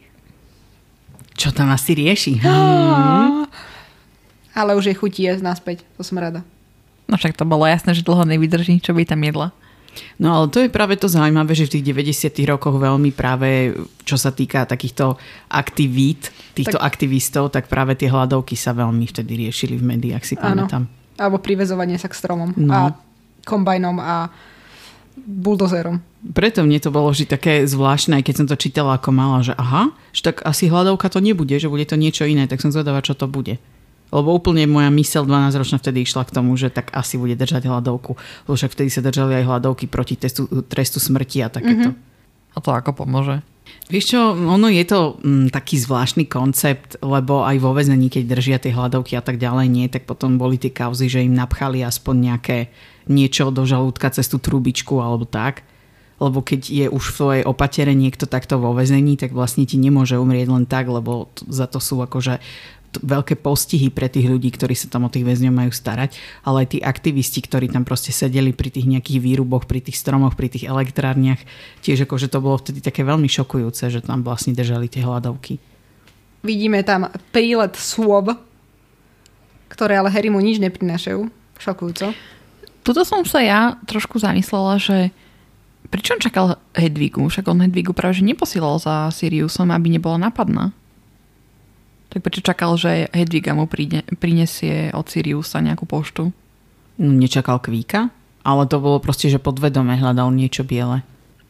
Čo 1.36 1.52
tam 1.52 1.68
asi 1.68 1.92
rieši? 1.92 2.40
Hmm. 2.40 3.44
Ale 4.56 4.72
už 4.72 4.88
je 4.88 4.96
chutí 4.96 5.28
jesť 5.28 5.44
naspäť. 5.44 5.78
To 6.00 6.02
som 6.06 6.16
rada. 6.16 6.40
No 7.06 7.20
však 7.20 7.36
to 7.36 7.44
bolo 7.44 7.68
jasné, 7.68 7.92
že 7.92 8.06
dlho 8.06 8.24
nevydrží, 8.24 8.80
čo 8.80 8.96
by 8.96 9.04
tam 9.04 9.20
jedla. 9.20 9.52
No 10.20 10.36
ale 10.36 10.46
to 10.52 10.60
je 10.60 10.68
práve 10.68 10.96
to 10.96 11.08
zaujímavé, 11.08 11.56
že 11.56 11.68
v 11.68 11.80
tých 11.80 11.86
90 11.92 12.52
rokoch 12.52 12.76
veľmi 12.76 13.12
práve, 13.16 13.72
čo 14.04 14.20
sa 14.20 14.32
týka 14.32 14.68
takýchto 14.68 15.16
aktivít, 15.48 16.32
týchto 16.52 16.76
tak, 16.76 16.84
aktivistov, 16.84 17.48
tak 17.52 17.68
práve 17.68 17.96
tie 17.96 18.12
hľadovky 18.12 18.56
sa 18.56 18.76
veľmi 18.76 19.08
vtedy 19.08 19.48
riešili 19.48 19.80
v 19.80 19.84
médiách, 19.96 20.24
si 20.24 20.36
pamätám. 20.36 20.88
Alebo 21.16 21.40
privezovanie 21.40 21.96
sa 21.96 22.12
k 22.12 22.16
stromom. 22.16 22.52
No. 22.60 22.72
A 22.72 22.80
kombajnom 23.46 23.96
a 24.02 24.28
buldozerom. 25.16 26.02
Preto 26.34 26.66
mne 26.66 26.82
to 26.82 26.90
bolo 26.90 27.14
vždy 27.14 27.30
také 27.30 27.64
zvláštne, 27.64 28.18
aj 28.18 28.24
keď 28.26 28.34
som 28.34 28.46
to 28.50 28.58
čítala 28.58 28.98
ako 28.98 29.10
mala, 29.14 29.40
že 29.46 29.54
aha, 29.54 29.94
že 30.10 30.26
tak 30.26 30.42
asi 30.42 30.66
hľadovka 30.66 31.08
to 31.08 31.22
nebude, 31.22 31.54
že 31.56 31.70
bude 31.70 31.86
to 31.86 31.94
niečo 31.96 32.26
iné, 32.26 32.44
tak 32.50 32.60
som 32.60 32.74
zvedavá, 32.74 33.00
čo 33.00 33.14
to 33.14 33.30
bude. 33.30 33.56
Lebo 34.14 34.30
úplne 34.30 34.70
moja 34.70 34.86
mysel 34.94 35.26
12 35.26 35.58
ročná 35.58 35.78
vtedy 35.82 36.06
išla 36.06 36.22
k 36.26 36.34
tomu, 36.34 36.54
že 36.54 36.70
tak 36.70 36.94
asi 36.94 37.18
bude 37.18 37.34
držať 37.34 37.66
hľadovku. 37.66 38.14
Lebo 38.46 38.54
však 38.54 38.74
vtedy 38.74 38.90
sa 38.90 39.02
držali 39.02 39.42
aj 39.42 39.44
hľadovky 39.50 39.90
proti 39.90 40.14
testu, 40.14 40.46
trestu 40.70 41.02
smrti 41.02 41.42
a 41.42 41.50
takéto. 41.50 41.90
Mm-hmm. 41.90 42.54
A 42.54 42.58
to 42.62 42.70
ako 42.70 43.02
pomôže? 43.02 43.42
Vieš 43.90 44.14
čo, 44.14 44.20
ono 44.34 44.70
je 44.70 44.86
to 44.86 45.18
mm, 45.18 45.50
taký 45.50 45.78
zvláštny 45.82 46.30
koncept, 46.30 47.02
lebo 47.02 47.42
aj 47.42 47.58
vo 47.58 47.74
väzení, 47.74 48.06
keď 48.06 48.22
držia 48.30 48.58
tie 48.62 48.70
hľadovky 48.70 49.18
a 49.18 49.22
tak 49.22 49.42
ďalej, 49.42 49.66
nie, 49.66 49.86
tak 49.90 50.06
potom 50.06 50.38
boli 50.38 50.54
tie 50.54 50.70
kauzy, 50.70 51.10
že 51.10 51.26
im 51.26 51.34
napchali 51.34 51.82
aspoň 51.82 52.14
nejaké 52.30 52.70
niečo 53.06 53.54
do 53.54 53.62
žalúdka 53.66 54.10
cez 54.10 54.26
tú 54.26 54.38
trubičku 54.38 54.98
alebo 54.98 55.26
tak. 55.26 55.62
Lebo 56.16 56.40
keď 56.40 56.60
je 56.72 56.86
už 56.88 57.12
v 57.12 57.16
tvojej 57.16 57.42
opatere 57.44 57.92
niekto 57.92 58.24
takto 58.24 58.56
vo 58.56 58.72
väzení, 58.72 59.20
tak 59.20 59.36
vlastne 59.36 59.68
ti 59.68 59.76
nemôže 59.76 60.16
umrieť 60.16 60.48
len 60.48 60.64
tak, 60.64 60.88
lebo 60.88 61.28
za 61.44 61.68
to 61.68 61.76
sú 61.76 62.00
akože 62.00 62.40
veľké 63.02 63.36
postihy 63.36 63.92
pre 63.92 64.08
tých 64.08 64.24
ľudí, 64.24 64.48
ktorí 64.48 64.72
sa 64.72 64.88
tam 64.88 65.04
o 65.04 65.12
tých 65.12 65.28
väzňov 65.28 65.52
majú 65.52 65.72
starať, 65.72 66.16
ale 66.46 66.64
aj 66.64 66.68
tí 66.72 66.78
aktivisti, 66.80 67.44
ktorí 67.44 67.68
tam 67.68 67.84
proste 67.84 68.14
sedeli 68.14 68.56
pri 68.56 68.72
tých 68.72 68.88
nejakých 68.88 69.20
výruboch, 69.20 69.68
pri 69.68 69.84
tých 69.84 70.00
stromoch, 70.00 70.38
pri 70.38 70.48
tých 70.48 70.64
elektrárniach, 70.64 71.42
tiež 71.84 72.08
akože 72.08 72.32
to 72.32 72.38
bolo 72.40 72.56
vtedy 72.56 72.80
také 72.80 73.04
veľmi 73.04 73.28
šokujúce, 73.28 73.92
že 73.92 74.00
tam 74.00 74.24
vlastne 74.24 74.56
držali 74.56 74.88
tie 74.88 75.04
hľadovky. 75.04 75.60
Vidíme 76.46 76.80
tam 76.86 77.10
prílet 77.34 77.74
swab, 77.76 78.38
ktoré 79.68 79.98
ale 79.98 80.08
Harry 80.14 80.30
mu 80.30 80.38
nič 80.38 80.62
neprinášajú. 80.62 81.26
Šokujúco. 81.58 82.14
Tuto 82.86 83.02
som 83.02 83.26
sa 83.26 83.42
ja 83.42 83.60
trošku 83.82 84.22
zamyslela, 84.22 84.78
že 84.78 85.10
pričom 85.90 86.22
čakal 86.22 86.62
Hedvigu? 86.70 87.26
Však 87.26 87.50
on 87.50 87.58
Hedvigu 87.66 87.90
práve 87.90 88.22
že 88.22 88.22
neposielal 88.22 88.78
za 88.78 89.10
Siriusom, 89.10 89.74
aby 89.74 89.90
nebola 89.90 90.22
napadná. 90.22 90.70
Tak 92.14 92.22
prečo 92.22 92.46
čakal, 92.46 92.78
že 92.78 93.10
Hedviga 93.10 93.58
mu 93.58 93.66
príde, 93.66 94.06
prinesie 94.22 94.94
od 94.94 95.10
Siriusa 95.10 95.58
nejakú 95.58 95.82
poštu? 95.82 96.30
No, 96.96 97.10
nečakal 97.10 97.58
kvíka, 97.58 98.14
ale 98.46 98.70
to 98.70 98.78
bolo 98.78 99.02
proste, 99.02 99.34
že 99.34 99.42
podvedome 99.42 99.98
hľadal 99.98 100.30
niečo 100.30 100.62
biele. 100.62 101.02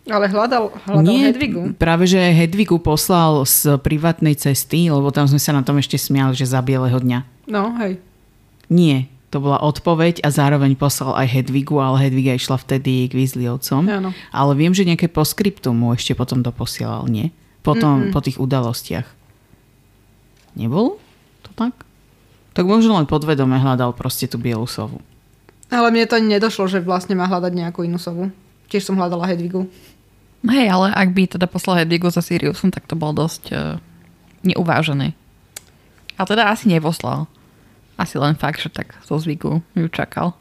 Ale 0.08 0.32
hľadal, 0.32 0.72
hľadal 0.88 1.04
Nie, 1.04 1.34
Hedvigu. 1.34 1.76
práve, 1.76 2.08
že 2.08 2.18
Hedvigu 2.32 2.80
poslal 2.80 3.44
z 3.44 3.76
privátnej 3.82 4.38
cesty, 4.38 4.88
lebo 4.88 5.12
tam 5.12 5.28
sme 5.28 5.42
sa 5.42 5.52
na 5.52 5.60
tom 5.60 5.76
ešte 5.82 6.00
smiali, 6.00 6.32
že 6.32 6.48
za 6.48 6.64
bieleho 6.64 6.96
dňa. 6.96 7.50
No, 7.50 7.76
hej. 7.82 8.00
Nie, 8.72 9.10
to 9.36 9.44
bola 9.44 9.60
odpoveď 9.60 10.24
a 10.24 10.32
zároveň 10.32 10.80
poslal 10.80 11.12
aj 11.12 11.28
Hedvigu, 11.28 11.76
ale 11.76 12.08
Hedviga 12.08 12.32
išla 12.32 12.56
vtedy 12.56 13.04
k 13.04 13.20
Weasleyovcom. 13.20 13.84
Áno. 13.84 14.16
Ale 14.32 14.52
viem, 14.56 14.72
že 14.72 14.88
nejaké 14.88 15.12
postscriptum 15.12 15.76
mu 15.76 15.92
ešte 15.92 16.16
potom 16.16 16.40
doposielal, 16.40 17.04
nie? 17.04 17.36
Potom, 17.60 18.08
Mm-mm. 18.08 18.12
po 18.16 18.24
tých 18.24 18.40
udalostiach. 18.40 19.04
Nebolo 20.56 20.96
to 21.44 21.52
tak? 21.52 21.76
Tak 22.56 22.64
možno 22.64 22.96
len 22.96 23.04
podvedome 23.04 23.60
hľadal 23.60 23.92
proste 23.92 24.24
tú 24.24 24.40
bielu 24.40 24.64
sovu. 24.64 25.04
Ale 25.68 25.92
mne 25.92 26.08
to 26.08 26.16
nedošlo, 26.16 26.64
že 26.72 26.80
vlastne 26.80 27.12
má 27.12 27.28
hľadať 27.28 27.52
nejakú 27.52 27.84
inú 27.84 28.00
sovu. 28.00 28.32
Tiež 28.72 28.88
som 28.88 28.96
hľadala 28.96 29.28
Hedvigu. 29.28 29.68
Hej, 30.48 30.66
ale 30.72 30.96
ak 30.96 31.12
by 31.12 31.36
teda 31.36 31.44
poslal 31.44 31.84
Hedvigu 31.84 32.08
za 32.08 32.24
Siriusom, 32.24 32.72
tak 32.72 32.88
to 32.88 32.96
bolo 32.96 33.28
dosť 33.28 33.42
uh, 33.52 33.76
neuvážené. 34.40 35.12
A 36.16 36.24
teda 36.24 36.48
asi 36.48 36.72
neposlal. 36.72 37.28
Asi 37.96 38.16
len 38.16 38.36
fakt, 38.36 38.60
že 38.60 38.68
tak 38.68 38.92
zo 39.02 39.16
zvyku 39.16 39.64
ju 39.72 39.88
čakal. 39.88 40.36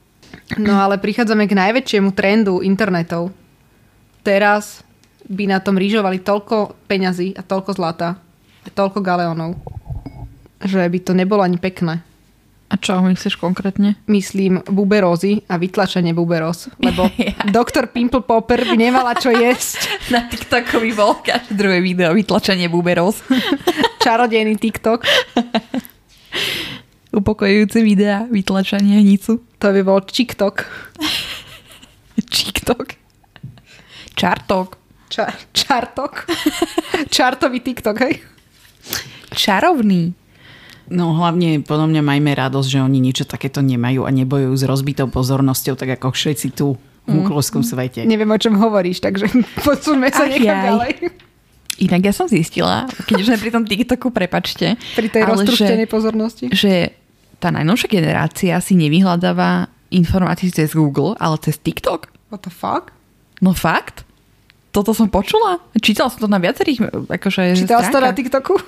No 0.60 0.76
ale 0.76 1.00
prichádzame 1.00 1.48
k 1.48 1.56
najväčšiemu 1.56 2.12
trendu 2.12 2.60
internetov. 2.60 3.32
Teraz 4.22 4.84
by 5.26 5.48
na 5.48 5.64
tom 5.64 5.80
rýžovali 5.80 6.20
toľko 6.20 6.76
peňazí 6.86 7.34
a 7.34 7.42
toľko 7.42 7.72
zlata 7.74 8.20
a 8.62 8.70
toľko 8.70 9.00
galeónov, 9.00 9.56
že 10.60 10.84
by 10.84 11.00
to 11.00 11.16
nebolo 11.16 11.42
ani 11.42 11.56
pekné. 11.56 12.04
A 12.66 12.82
čo 12.82 12.98
myslíš 12.98 13.38
konkrétne? 13.38 13.94
Myslím 14.10 14.58
buberózy 14.66 15.46
a 15.46 15.56
vytlačenie 15.56 16.12
buberóz, 16.12 16.68
lebo 16.82 17.06
Ja. 17.22 17.38
doktor 17.48 17.88
Pimple 17.88 18.26
Popper 18.26 18.66
by 18.66 18.76
nemala 18.76 19.14
čo 19.16 19.30
jesť. 19.38 19.86
Na 20.10 20.26
TikToku 20.26 20.82
by 20.82 20.92
bol 20.92 21.14
každé 21.22 21.54
druhé 21.54 21.80
video 21.80 22.12
vytlačenie 22.12 22.66
buberov. 22.68 23.14
Čarodejný 24.04 24.58
TikTok. 24.58 25.06
Upokojujúce 27.16 27.80
videá 27.80 28.28
vytlačania 28.28 29.00
hnicu. 29.00 29.40
To 29.64 29.68
by 29.72 29.82
bol 29.88 30.04
TikTok. 30.04 30.68
TikTok. 32.36 33.00
Čartok. 34.20 34.76
Ča- 35.08 35.32
čartok. 35.56 36.28
Čartový 37.08 37.64
TikTok, 37.64 37.96
hej? 38.04 38.20
Čarovný. 39.32 40.12
No 40.92 41.16
hlavne 41.18 41.64
podľa 41.64 41.88
mňa 41.90 42.02
majme 42.04 42.32
radosť, 42.36 42.68
že 42.68 42.80
oni 42.84 43.00
niečo 43.02 43.26
takéto 43.26 43.64
nemajú 43.64 44.06
a 44.06 44.12
nebojujú 44.12 44.54
s 44.54 44.64
rozbitou 44.68 45.10
pozornosťou, 45.10 45.74
tak 45.80 45.98
ako 45.98 46.14
všetci 46.14 46.48
tu 46.54 46.78
v 47.06 47.10
muklovskom 47.10 47.64
svete. 47.66 48.04
Neviem, 48.06 48.30
o 48.30 48.38
čom 48.38 48.60
hovoríš, 48.60 49.02
takže 49.02 49.32
posuňme 49.66 50.10
sa 50.12 50.28
niekam 50.28 50.78
ďalej. 50.78 50.92
Inak 51.76 52.02
ja 52.08 52.14
som 52.16 52.28
zistila, 52.32 52.88
keď 53.08 53.16
už 53.20 53.28
sme 53.32 53.40
pri 53.42 53.52
tom 53.52 53.64
TikToku, 53.68 54.08
prepačte, 54.12 54.80
Pri 54.96 55.12
tej 55.12 55.28
že, 55.52 55.88
pozornosti. 55.92 56.48
že 56.48 56.96
tá 57.40 57.52
najnovšia 57.52 57.90
generácia 57.90 58.56
si 58.60 58.74
nevyhľadáva 58.76 59.68
informácií 59.94 60.52
cez 60.52 60.74
Google, 60.74 61.16
ale 61.22 61.40
cez 61.40 61.60
TikTok. 61.62 62.12
What 62.34 62.44
the 62.48 62.54
fuck? 62.54 62.92
No 63.40 63.56
fakt? 63.56 64.08
Toto 64.76 64.92
som 64.92 65.08
počula. 65.08 65.64
Čítala 65.80 66.12
som 66.12 66.28
to 66.28 66.30
na 66.32 66.42
viacerých 66.42 67.08
akože, 67.08 67.56
Čítala 67.56 67.88
si 67.88 67.92
to 67.96 68.04
na. 68.04 68.12
TikToku? 68.12 68.60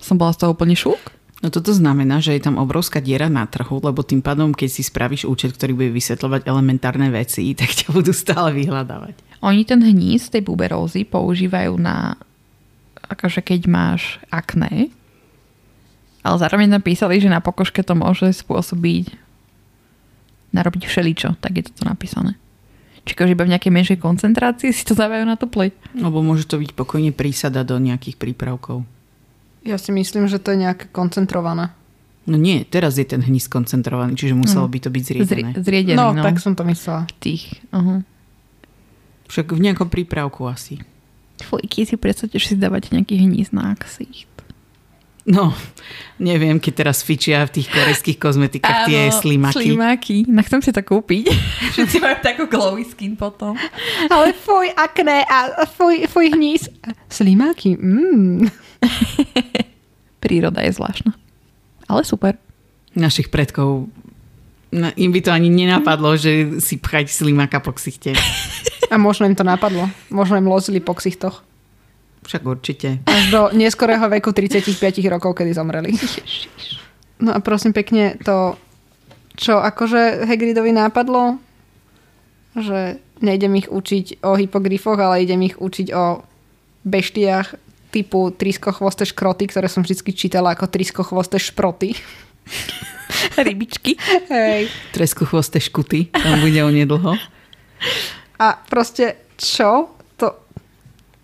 Som 0.00 0.16
bola 0.16 0.32
z 0.32 0.44
toho 0.44 0.56
úplne 0.56 0.72
šúk. 0.72 1.18
No 1.38 1.54
toto 1.54 1.70
znamená, 1.70 2.18
že 2.18 2.34
je 2.34 2.42
tam 2.42 2.58
obrovská 2.58 2.98
diera 2.98 3.30
na 3.30 3.46
trhu, 3.46 3.78
lebo 3.78 4.02
tým 4.02 4.18
pádom, 4.18 4.50
keď 4.50 4.68
si 4.72 4.82
spravíš 4.82 5.28
účet, 5.28 5.54
ktorý 5.54 5.76
bude 5.76 5.90
vysvetľovať 5.94 6.50
elementárne 6.50 7.12
veci, 7.14 7.52
tak 7.58 7.68
ťa 7.68 7.94
budú 7.94 8.10
stále 8.16 8.56
vyhľadávať. 8.56 9.44
Oni 9.44 9.62
ten 9.62 9.78
hníz 9.78 10.32
tej 10.34 10.42
buberózy 10.42 11.06
používajú 11.06 11.78
na 11.78 12.18
akože 13.08 13.40
keď 13.40 13.60
máš 13.70 14.20
akné, 14.28 14.92
ale 16.22 16.36
zároveň 16.36 16.68
napísali, 16.68 17.18
že 17.18 17.30
na 17.30 17.38
pokožke 17.38 17.80
to 17.80 17.94
môže 17.94 18.30
spôsobiť 18.34 19.14
narobiť 20.50 20.82
všeličo, 20.88 21.36
tak 21.38 21.60
je 21.60 21.64
to 21.68 21.72
tu 21.72 21.82
napísané. 21.84 22.34
Či 23.04 23.16
akože 23.16 23.32
iba 23.32 23.44
v 23.48 23.52
nejakej 23.56 23.72
menšej 23.72 23.98
koncentrácii 24.00 24.68
si 24.72 24.84
to 24.84 24.92
dávajú 24.92 25.24
na 25.24 25.36
tú 25.36 25.48
pleť. 25.48 25.72
Lebo 25.96 26.20
môže 26.20 26.44
to 26.44 26.60
byť 26.60 26.76
pokojne 26.76 27.12
prísada 27.12 27.64
do 27.64 27.80
nejakých 27.80 28.20
prípravkov. 28.20 28.84
Ja 29.64 29.76
si 29.80 29.92
myslím, 29.92 30.28
že 30.28 30.40
to 30.40 30.52
je 30.52 30.64
nejaké 30.68 30.88
koncentrované. 30.92 31.72
No 32.28 32.36
nie, 32.36 32.60
teraz 32.68 33.00
je 33.00 33.08
ten 33.08 33.24
hníz 33.24 33.48
koncentrovaný, 33.48 34.12
čiže 34.12 34.36
muselo 34.36 34.68
by 34.68 34.78
to 34.84 34.92
byť 34.92 35.02
zriedené. 35.04 35.50
Zri- 35.56 35.64
zriedený, 35.64 35.96
No, 35.96 36.12
no, 36.12 36.20
tak 36.20 36.36
som 36.36 36.52
to 36.52 36.60
myslela. 36.68 37.08
tých. 37.24 37.56
Uh-huh. 37.72 38.04
Však 39.32 39.56
v 39.56 39.60
nejakom 39.64 39.88
prípravku 39.88 40.44
asi. 40.44 40.80
Fuj, 41.40 41.64
si 41.64 41.96
predstavte, 41.96 42.36
že 42.36 42.52
si 42.52 42.56
dávate 42.60 42.92
nejaký 42.92 43.16
hníz 43.24 43.48
na 43.56 43.72
ksicht. 43.72 44.28
No, 45.28 45.52
neviem, 46.16 46.56
keď 46.56 46.72
teraz 46.72 47.04
fičia 47.04 47.44
v 47.44 47.60
tých 47.60 47.68
korejských 47.68 48.16
kozmetikách 48.16 48.88
tie 48.88 49.12
slimaky. 49.12 49.60
Slimáky. 49.60 50.16
No 50.24 50.40
chcem 50.40 50.64
si 50.64 50.72
to 50.72 50.80
kúpiť. 50.80 51.28
Všetci 51.76 51.96
majú 52.00 52.16
takú 52.24 52.44
glowy 52.48 52.88
skin 52.88 53.12
potom. 53.12 53.52
Ale 54.08 54.32
fuj, 54.32 54.72
akné 54.72 55.28
a 55.28 55.68
fuj, 55.68 56.08
fuj 56.08 56.32
hníz. 56.32 56.72
Slimáky, 57.12 57.76
mm. 57.76 58.48
Príroda 60.24 60.64
je 60.64 60.72
zvláštna. 60.72 61.12
Ale 61.84 62.08
super. 62.08 62.40
Našich 62.96 63.28
predkov 63.28 63.92
no, 64.72 64.88
im 64.96 65.10
by 65.12 65.20
to 65.20 65.30
ani 65.30 65.52
nenapadlo, 65.52 66.16
že 66.16 66.56
si 66.64 66.80
pchať 66.80 67.12
slimaka 67.12 67.60
po 67.60 67.76
ksichte. 67.76 68.16
A 68.92 68.96
možno 68.96 69.28
im 69.28 69.36
to 69.36 69.44
napadlo. 69.44 69.92
Možno 70.08 70.40
im 70.40 70.48
lozili 70.48 70.80
po 70.80 70.96
ksichtoch. 70.96 71.44
Však 72.28 72.42
určite. 72.44 72.88
Až 73.08 73.24
do 73.32 73.40
neskorého 73.56 74.04
veku 74.12 74.36
35 74.36 75.00
rokov, 75.08 75.32
kedy 75.32 75.56
zomreli. 75.56 75.96
No 77.24 77.32
a 77.32 77.40
prosím 77.40 77.72
pekne, 77.72 78.20
to, 78.20 78.60
čo 79.40 79.56
akože 79.56 80.28
Hagridovi 80.28 80.76
nápadlo, 80.76 81.40
že 82.52 83.00
nejdem 83.24 83.56
ich 83.56 83.72
učiť 83.72 84.20
o 84.28 84.36
hypogryfoch, 84.36 85.00
ale 85.00 85.24
idem 85.24 85.40
ich 85.48 85.56
učiť 85.56 85.88
o 85.96 86.20
beštiach 86.84 87.56
typu 87.88 88.28
triskochvoste 88.36 89.08
škroty, 89.08 89.48
ktoré 89.48 89.66
som 89.72 89.80
vždy 89.80 90.12
čítala 90.12 90.52
ako 90.52 90.68
triskochvoste 90.68 91.40
šproty. 91.40 91.96
Rybičky. 93.46 93.96
Hej. 94.28 94.68
Tresku 94.92 95.24
chvoste 95.24 95.58
škuty, 95.64 96.12
tam 96.12 96.44
bude 96.44 96.60
onedlho. 96.60 97.16
A 98.38 98.46
proste 98.68 99.16
čo? 99.40 99.97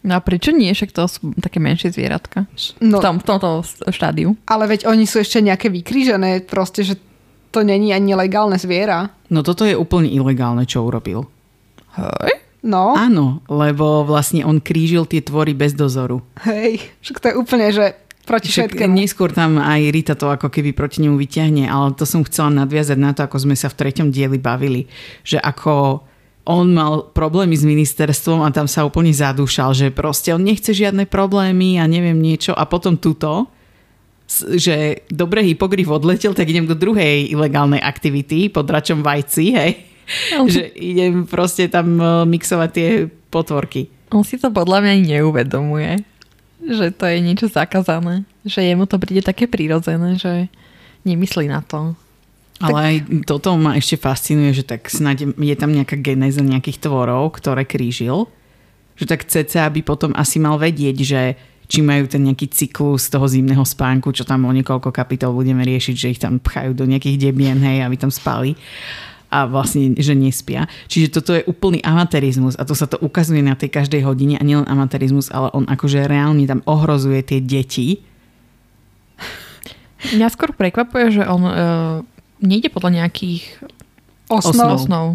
No 0.04 0.14
a 0.14 0.20
prečo 0.20 0.52
nie? 0.52 0.68
Však 0.68 0.92
to 0.92 1.08
sú 1.08 1.32
také 1.38 1.58
menšie 1.58 1.88
zvieratka. 1.88 2.44
no, 2.78 3.00
V, 3.00 3.02
tom, 3.02 3.16
v 3.18 3.24
tomto 3.24 3.64
štádiu. 3.88 4.36
ale 4.44 4.68
veď 4.68 4.84
oni 4.84 5.04
sú 5.04 5.18
ešte 5.18 5.40
nejaké 5.40 5.68
vykrížené, 5.68 6.44
proste, 6.44 6.84
že 6.84 7.00
to 7.48 7.60
není 7.60 7.88
ani 7.90 8.12
legálne 8.12 8.54
zviera. 8.54 9.08
No 9.28 9.40
toto 9.40 9.64
je 9.64 9.72
úplne 9.72 10.06
ilegálne, 10.06 10.64
čo 10.64 10.82
urobil. 10.82 11.24
Hej. 11.96 12.44
No, 12.60 12.92
Áno, 12.92 13.44
lebo 13.46 14.02
vlastne 14.02 14.40
on 14.40 14.56
krížil 14.56 15.04
tie 15.04 15.20
tvory 15.20 15.52
bez 15.52 15.72
dozoru. 15.72 16.24
hej, 16.42 16.80
však 17.00 17.16
to 17.20 17.26
je 17.28 17.34
úplne, 17.36 17.68
že 17.68 17.92
proti 18.24 18.48
Však 18.48 18.72
všetkému. 18.72 18.96
neskôr 18.96 19.30
tam 19.30 19.60
aj 19.60 19.92
Rita 19.92 20.16
to 20.16 20.32
ako 20.32 20.48
keby 20.48 20.72
proti 20.72 21.04
nemu 21.04 21.12
vyťahne, 21.14 21.68
ale 21.68 21.92
to 21.92 22.08
som 22.08 22.24
chcela 22.24 22.48
nadviazať 22.50 22.96
na 22.96 23.12
to, 23.12 23.20
ako 23.20 23.36
sme 23.36 23.52
sa 23.52 23.68
v 23.68 23.76
treťom 23.78 24.08
dieli 24.08 24.40
bavili, 24.40 24.88
že 25.20 25.36
ako 25.36 26.00
on 26.44 26.76
mal 26.76 27.08
problémy 27.16 27.56
s 27.56 27.64
ministerstvom 27.64 28.44
a 28.44 28.52
tam 28.52 28.68
sa 28.68 28.84
úplne 28.84 29.10
zadúšal, 29.10 29.72
že 29.72 29.88
proste 29.88 30.36
on 30.36 30.44
nechce 30.44 30.76
žiadne 30.76 31.08
problémy 31.08 31.80
a 31.80 31.88
neviem 31.88 32.20
niečo 32.20 32.52
a 32.52 32.68
potom 32.68 33.00
tuto, 33.00 33.48
že 34.56 35.04
dobre 35.08 35.44
hypogryf 35.44 35.88
odletel, 35.88 36.36
tak 36.36 36.48
idem 36.48 36.68
do 36.68 36.76
druhej 36.76 37.32
ilegálnej 37.32 37.80
aktivity 37.80 38.52
pod 38.52 38.68
dračom 38.68 39.00
vajci, 39.00 39.44
hej. 39.56 39.72
že 40.52 40.68
idem 40.76 41.24
proste 41.24 41.64
tam 41.72 41.96
e, 41.96 42.28
mixovať 42.28 42.70
tie 42.72 42.88
potvorky. 43.32 43.88
On 44.12 44.20
si 44.20 44.36
to 44.36 44.52
podľa 44.52 44.84
mňa 44.84 44.90
ani 44.92 45.04
neuvedomuje, 45.16 45.90
že 46.60 46.92
to 46.92 47.08
je 47.08 47.18
niečo 47.24 47.48
zakázané. 47.48 48.28
Že 48.44 48.60
jemu 48.68 48.84
to 48.84 49.00
príde 49.00 49.24
také 49.24 49.48
prirodzené, 49.48 50.20
že 50.20 50.52
nemyslí 51.08 51.48
na 51.48 51.64
to. 51.64 51.96
Ale 52.62 52.78
aj 52.78 52.96
toto 53.26 53.58
ma 53.58 53.74
ešte 53.74 53.98
fascinuje, 53.98 54.54
že 54.54 54.62
tak 54.62 54.86
snáď 54.86 55.34
je 55.34 55.56
tam 55.58 55.74
nejaká 55.74 55.98
genéza 55.98 56.38
nejakých 56.38 56.86
tvorov, 56.86 57.34
ktoré 57.34 57.66
krížil. 57.66 58.30
Že 58.94 59.04
tak 59.10 59.26
cca 59.26 59.66
by 59.74 59.80
potom 59.82 60.14
asi 60.14 60.38
mal 60.38 60.54
vedieť, 60.54 60.96
že 61.02 61.20
či 61.66 61.82
majú 61.82 62.06
ten 62.06 62.22
nejaký 62.22 62.46
cyklus 62.54 63.10
toho 63.10 63.26
zimného 63.26 63.66
spánku, 63.66 64.14
čo 64.14 64.22
tam 64.22 64.46
o 64.46 64.52
niekoľko 64.54 64.94
kapitol 64.94 65.34
budeme 65.34 65.66
riešiť, 65.66 65.94
že 65.96 66.10
ich 66.14 66.20
tam 66.22 66.38
pchajú 66.38 66.76
do 66.76 66.86
nejakých 66.86 67.18
debien, 67.18 67.58
hej, 67.58 67.82
aby 67.82 67.96
tam 67.98 68.12
spali 68.12 68.54
a 69.34 69.50
vlastne, 69.50 69.98
že 69.98 70.14
nespia. 70.14 70.70
Čiže 70.86 71.08
toto 71.10 71.34
je 71.34 71.42
úplný 71.50 71.82
amatérizmus 71.82 72.54
a 72.54 72.62
to 72.62 72.78
sa 72.78 72.86
to 72.86 73.02
ukazuje 73.02 73.42
na 73.42 73.58
tej 73.58 73.66
každej 73.72 74.06
hodine 74.06 74.38
a 74.38 74.46
nielen 74.46 74.68
amatérizmus, 74.70 75.26
ale 75.34 75.50
on 75.50 75.66
akože 75.66 76.06
reálne 76.06 76.46
tam 76.46 76.62
ohrozuje 76.70 77.18
tie 77.26 77.40
deti 77.42 78.06
Mňa 80.12 80.28
skôr 80.28 80.52
prekvapuje, 80.52 81.16
že 81.16 81.22
on 81.24 81.42
uh, 81.48 81.54
nejde 82.44 82.68
podľa 82.68 83.04
nejakých 83.04 83.64
Osnov. 84.28 84.76
osnov. 84.80 85.06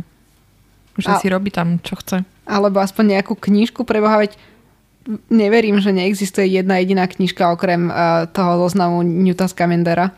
Že 0.99 1.09
A- 1.15 1.19
si 1.21 1.27
robí 1.29 1.53
tam, 1.53 1.79
čo 1.79 1.95
chce. 1.95 2.25
Alebo 2.49 2.81
aspoň 2.81 3.21
nejakú 3.21 3.37
knižku 3.37 3.85
preboha, 3.85 4.19
veď 4.19 4.35
neverím, 5.29 5.79
že 5.79 5.93
neexistuje 5.93 6.49
jedna 6.49 6.81
jediná 6.81 7.05
knižka 7.05 7.53
okrem 7.53 7.87
uh, 7.87 8.25
toho 8.29 8.65
zoznamu 8.67 9.05
Newta 9.05 9.45
Scamandera. 9.47 10.11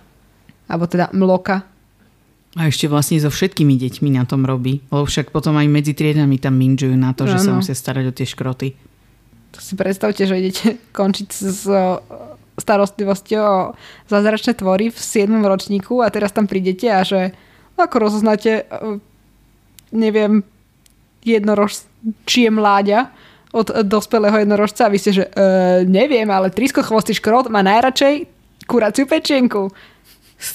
Alebo 0.71 0.87
teda 0.87 1.11
Mloka. 1.11 1.67
A 2.55 2.67
ešte 2.67 2.87
vlastne 2.87 3.19
so 3.19 3.31
všetkými 3.31 3.75
deťmi 3.79 4.15
na 4.15 4.23
tom 4.27 4.43
robí. 4.43 4.83
Lebo 4.91 5.03
však 5.07 5.31
potom 5.31 5.55
aj 5.55 5.67
medzi 5.71 5.95
triedami 5.95 6.35
tam 6.39 6.55
minžujú 6.59 6.95
na 6.95 7.15
to, 7.15 7.27
že 7.27 7.39
sa 7.39 7.55
Áno. 7.55 7.63
musia 7.63 7.75
starať 7.75 8.11
o 8.11 8.15
tie 8.15 8.27
škroty. 8.27 8.67
To 9.51 9.59
si 9.59 9.75
predstavte, 9.75 10.23
že 10.23 10.35
idete 10.39 10.79
končiť 10.99 11.27
s 11.31 11.67
starostlivosťou 12.59 13.41
o 13.41 13.73
zázračné 14.11 14.53
tvory 14.57 14.91
v 14.91 14.99
7. 14.99 15.31
ročníku 15.43 16.03
a 16.03 16.11
teraz 16.11 16.35
tam 16.35 16.47
prídete 16.47 16.91
a 16.91 17.01
že 17.03 17.31
ako 17.79 17.97
rozoznáte 17.97 18.67
uh, 18.67 19.01
neviem 19.89 20.43
jednorož, 21.25 21.85
či 22.25 22.49
je 22.49 22.51
mláďa 22.51 23.09
od 23.51 23.83
dospelého 23.83 24.41
jednorožca 24.41 24.87
a 24.87 24.91
vy 24.91 24.97
ste, 24.99 25.11
že 25.23 25.25
uh, 25.27 25.83
neviem, 25.83 26.27
ale 26.31 26.53
triskochvostý 26.53 27.17
škrot 27.17 27.51
má 27.51 27.59
najradšej 27.63 28.27
kuraciu 28.69 29.05
pečienku. 29.09 29.71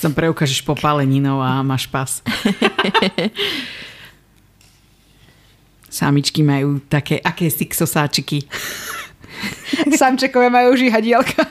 Tam 0.03 0.11
preukážeš 0.11 0.67
popáleninou 0.67 1.39
a 1.39 1.63
máš 1.63 1.87
pas. 1.87 2.19
Samičky 5.97 6.43
majú 6.43 6.83
také 6.91 7.23
aké 7.23 7.47
sixosáčiky. 7.47 8.45
Samčekové 9.95 10.51
majú 10.51 10.75
žihadielka. 10.75 11.47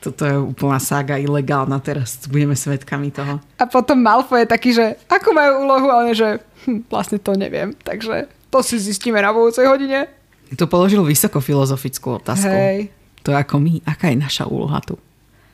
Toto 0.00 0.24
je 0.24 0.32
úplná 0.32 0.80
sága 0.80 1.20
ilegálna 1.20 1.76
teraz. 1.84 2.24
Budeme 2.24 2.56
svetkami 2.56 3.12
toho. 3.12 3.36
A 3.60 3.64
potom 3.68 4.00
Malfoy 4.00 4.48
je 4.48 4.48
taký, 4.48 4.72
že 4.72 4.96
ako 5.12 5.28
majú 5.36 5.52
úlohu, 5.68 5.88
ale 5.92 6.16
že 6.16 6.40
hm, 6.64 6.88
vlastne 6.88 7.20
to 7.20 7.36
neviem. 7.36 7.76
Takže 7.84 8.24
to 8.48 8.64
si 8.64 8.80
zistíme 8.80 9.20
na 9.20 9.28
budúcej 9.28 9.68
hodine. 9.68 10.08
To 10.56 10.64
položil 10.66 11.04
vysoko 11.04 11.38
filozofickú 11.38 12.16
otázku. 12.16 12.48
Hej. 12.48 12.90
To 13.22 13.30
je 13.30 13.38
ako 13.38 13.60
my. 13.60 13.84
Aká 13.84 14.08
je 14.08 14.18
naša 14.18 14.48
úloha 14.48 14.80
tu? 14.80 14.96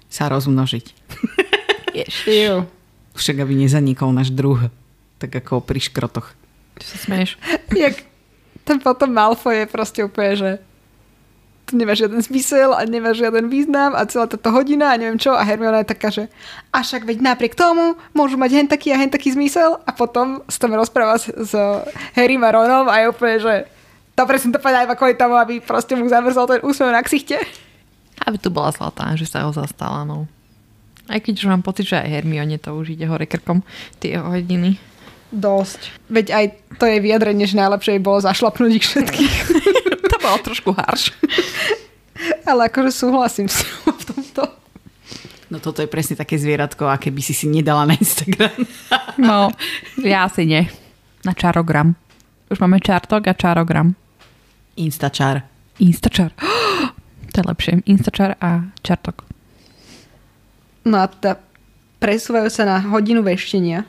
Sa 0.07 0.31
rozmnožiť. 0.31 0.87
Však 3.19 3.37
aby 3.43 3.53
nezanikol 3.59 4.15
náš 4.15 4.31
druh. 4.31 4.71
Tak 5.19 5.43
ako 5.43 5.61
pri 5.65 5.81
škrotoch. 5.83 6.33
Čo 6.79 6.87
sa 6.87 6.97
smeješ? 7.03 7.41
Jak 7.75 8.05
ten 8.62 8.79
potom 8.79 9.11
Malfoy 9.11 9.65
je 9.65 9.67
proste 9.67 10.00
úplne, 10.05 10.33
že 10.37 10.50
to 11.67 11.75
nemá 11.75 11.99
žiaden 11.99 12.23
zmysel 12.23 12.71
a 12.71 12.87
nemá 12.87 13.11
žiaden 13.11 13.51
význam 13.51 13.99
a 13.99 14.07
celá 14.07 14.31
táto 14.31 14.55
hodina 14.55 14.95
a 14.95 14.99
neviem 14.99 15.19
čo 15.19 15.35
a 15.35 15.43
Hermiona 15.43 15.83
je 15.83 15.91
taká, 15.91 16.15
že 16.15 16.31
a 16.71 16.87
však 16.87 17.03
veď 17.03 17.19
napriek 17.27 17.59
tomu 17.59 17.99
môžu 18.15 18.39
mať 18.39 18.51
hen 18.55 18.69
taký 18.71 18.95
a 18.95 18.97
hen 19.03 19.11
taký 19.11 19.35
zmysel 19.35 19.83
a 19.83 19.91
potom 19.91 20.47
sa 20.47 20.63
tam 20.63 20.79
rozpráva 20.79 21.19
s, 21.19 21.27
s 21.27 21.53
Harrym 22.15 22.47
a 22.47 22.55
Ronom 22.55 22.87
a 22.87 23.03
je 23.03 23.11
úplne, 23.11 23.37
že 23.43 23.55
dobre 24.15 24.39
som 24.39 24.55
to 24.55 24.63
povedala 24.63 24.87
iba 24.87 24.95
kvôli 24.95 25.19
tomu, 25.19 25.35
aby 25.35 25.59
proste 25.59 25.99
mu 25.99 26.07
zamrzol 26.07 26.47
ten 26.47 26.63
úsmev 26.63 26.95
na 26.95 27.03
ksichte. 27.03 27.35
Aby 28.23 28.39
tu 28.39 28.49
bola 28.55 28.71
zlatá, 28.71 29.11
že 29.19 29.27
sa 29.27 29.43
ho 29.43 29.51
zastala, 29.51 30.07
no. 30.07 30.31
Aj 31.11 31.19
keď 31.19 31.35
už 31.43 31.51
mám 31.51 31.67
pocit, 31.67 31.91
že 31.91 31.99
aj 31.99 32.23
Hermione 32.23 32.63
to 32.63 32.79
už 32.79 32.95
ide 32.95 33.11
hore 33.11 33.27
krkom, 33.27 33.67
tie 33.99 34.15
jeho 34.15 34.27
hodiny. 34.27 34.79
Dosť. 35.35 35.91
Veď 36.11 36.27
aj 36.31 36.45
to 36.79 36.87
je 36.87 37.03
vyjadrenie, 37.03 37.47
že 37.51 37.59
najlepšie 37.59 37.99
by 37.99 38.03
bolo 38.03 38.19
zašlapnúť 38.23 38.73
ich 38.79 38.87
všetkých. 38.87 39.35
bolo 40.26 40.42
trošku 40.42 40.71
harš. 40.75 41.14
Ale 42.49 42.66
akože 42.66 42.90
súhlasím 42.90 43.47
s 43.47 43.62
ňou 43.62 43.95
v 43.95 44.04
tomto. 44.11 44.42
No 45.47 45.62
toto 45.62 45.78
je 45.78 45.87
presne 45.87 46.18
také 46.18 46.35
zvieratko, 46.42 46.90
aké 46.90 47.14
by 47.14 47.23
si 47.23 47.30
si 47.30 47.47
nedala 47.47 47.87
na 47.87 47.95
Instagram. 47.95 48.59
No, 49.16 49.49
ja 50.04 50.28
asi 50.28 50.45
nie. 50.45 50.68
Na 51.25 51.33
čarogram. 51.33 51.97
Už 52.52 52.61
máme 52.61 52.85
čartok 52.85 53.25
a 53.25 53.33
čarogram. 53.33 53.97
Instačar. 54.76 55.41
Instačar. 55.80 56.36
To 57.32 57.45
je 57.45 57.49
lepšie. 57.52 57.73
Instačar 57.84 58.36
a 58.41 58.65
čartok. 58.80 59.28
No 60.89 61.04
a 61.04 61.08
teda 61.08 61.36
presúvajú 62.00 62.49
sa 62.49 62.65
na 62.65 62.80
hodinu 62.80 63.21
veštenia, 63.21 63.84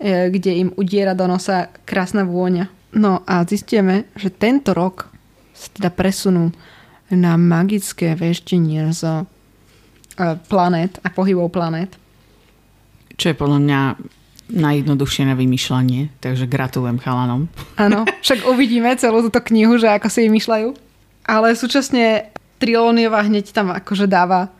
e, 0.00 0.32
kde 0.32 0.56
im 0.56 0.68
udiera 0.80 1.12
do 1.12 1.28
nosa 1.28 1.68
krásna 1.84 2.24
vôňa. 2.24 2.72
No 2.96 3.24
a 3.28 3.44
zistíme, 3.44 4.08
že 4.16 4.32
tento 4.32 4.72
rok 4.72 5.11
sa 5.52 5.68
teda 5.72 5.90
presunú 5.92 6.50
na 7.12 7.36
magické 7.36 8.16
veštenie 8.16 8.88
z 8.92 9.02
e, 9.04 9.24
planét 10.48 10.96
a 11.04 11.12
pohybov 11.12 11.52
planét. 11.52 11.92
Čo 13.20 13.32
je 13.32 13.36
podľa 13.36 13.58
mňa 13.60 13.80
najjednoduchšie 14.52 15.28
na 15.28 15.34
vymýšľanie, 15.36 16.12
takže 16.20 16.44
gratulujem 16.48 17.00
chalanom. 17.00 17.48
Áno, 17.80 18.04
však 18.24 18.44
uvidíme 18.48 18.92
celú 19.00 19.24
túto 19.24 19.40
knihu, 19.52 19.80
že 19.80 19.88
ako 19.88 20.08
si 20.12 20.28
vymýšľajú. 20.28 20.68
Ale 21.24 21.54
súčasne 21.54 22.34
Trilóniová 22.58 23.26
hneď 23.26 23.50
tam 23.50 23.74
akože 23.74 24.06
dáva, 24.06 24.50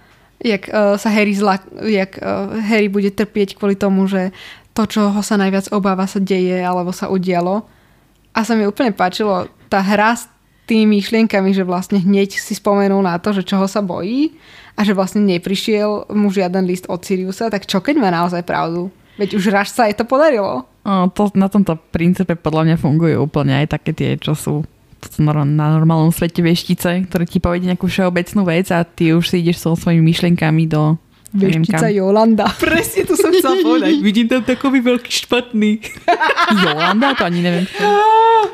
jak 0.42 0.66
uh, 0.70 0.98
sa 0.98 1.10
Harry 1.10 1.34
zla, 1.38 1.62
jak 1.86 2.18
uh, 2.18 2.50
Harry 2.66 2.90
bude 2.90 3.14
trpieť 3.14 3.54
kvôli 3.54 3.78
tomu, 3.78 4.10
že 4.10 4.34
to, 4.74 4.88
čo 4.88 5.12
ho 5.12 5.22
sa 5.22 5.38
najviac 5.38 5.70
obáva, 5.70 6.08
sa 6.08 6.18
deje 6.18 6.58
alebo 6.64 6.90
sa 6.90 7.12
udialo. 7.12 7.62
A 8.32 8.42
sa 8.42 8.56
mi 8.56 8.64
úplne 8.64 8.90
páčilo 8.96 9.46
tá 9.68 9.84
hra 9.84 10.16
s 10.16 10.26
tými 10.66 10.98
myšlienkami, 10.98 11.50
že 11.52 11.66
vlastne 11.66 11.98
hneď 11.98 12.38
si 12.38 12.54
spomenul 12.54 13.02
na 13.02 13.18
to, 13.18 13.34
že 13.34 13.42
čoho 13.42 13.66
sa 13.66 13.82
bojí 13.82 14.38
a 14.78 14.86
že 14.86 14.94
vlastne 14.94 15.20
neprišiel 15.26 16.14
mu 16.14 16.30
žiaden 16.30 16.64
list 16.64 16.86
od 16.86 17.02
Siriusa, 17.02 17.50
tak 17.50 17.66
čo 17.66 17.82
keď 17.82 17.98
má 17.98 18.08
naozaj 18.08 18.46
pravdu? 18.46 18.88
Veď 19.20 19.36
už 19.36 19.52
raz 19.52 19.74
sa 19.74 19.90
jej 19.90 19.98
to 19.98 20.08
podarilo. 20.08 20.64
O, 20.82 21.06
to, 21.12 21.28
na 21.36 21.52
tomto 21.52 21.76
princípe 21.92 22.32
podľa 22.34 22.72
mňa 22.72 22.76
fungujú 22.80 23.16
úplne 23.22 23.60
aj 23.60 23.76
také 23.78 23.90
tie, 23.92 24.10
čo 24.16 24.32
sú 24.32 24.64
na 25.18 25.34
normálnom 25.78 26.14
svete 26.14 26.46
veštice, 26.46 27.10
ktoré 27.10 27.26
ti 27.26 27.42
povedia 27.42 27.74
nejakú 27.74 27.90
všeobecnú 27.90 28.46
vec 28.46 28.70
a 28.70 28.86
ty 28.86 29.10
už 29.10 29.34
si 29.34 29.42
ideš 29.42 29.66
so 29.66 29.74
svojimi 29.74 30.14
myšlienkami 30.14 30.70
do 30.70 30.94
Veštica. 31.34 31.88
Jolanda. 31.88 32.44
Presne 32.60 33.08
to 33.08 33.16
som 33.16 33.32
chcela 33.32 33.56
povedať. 33.64 34.04
Vidím 34.04 34.28
tam 34.28 34.44
takový 34.44 34.84
veľký 34.84 35.10
špatný. 35.24 35.80
Jolanda, 36.62 37.16
to 37.16 37.24
ani 37.24 37.40
neviem. 37.42 37.66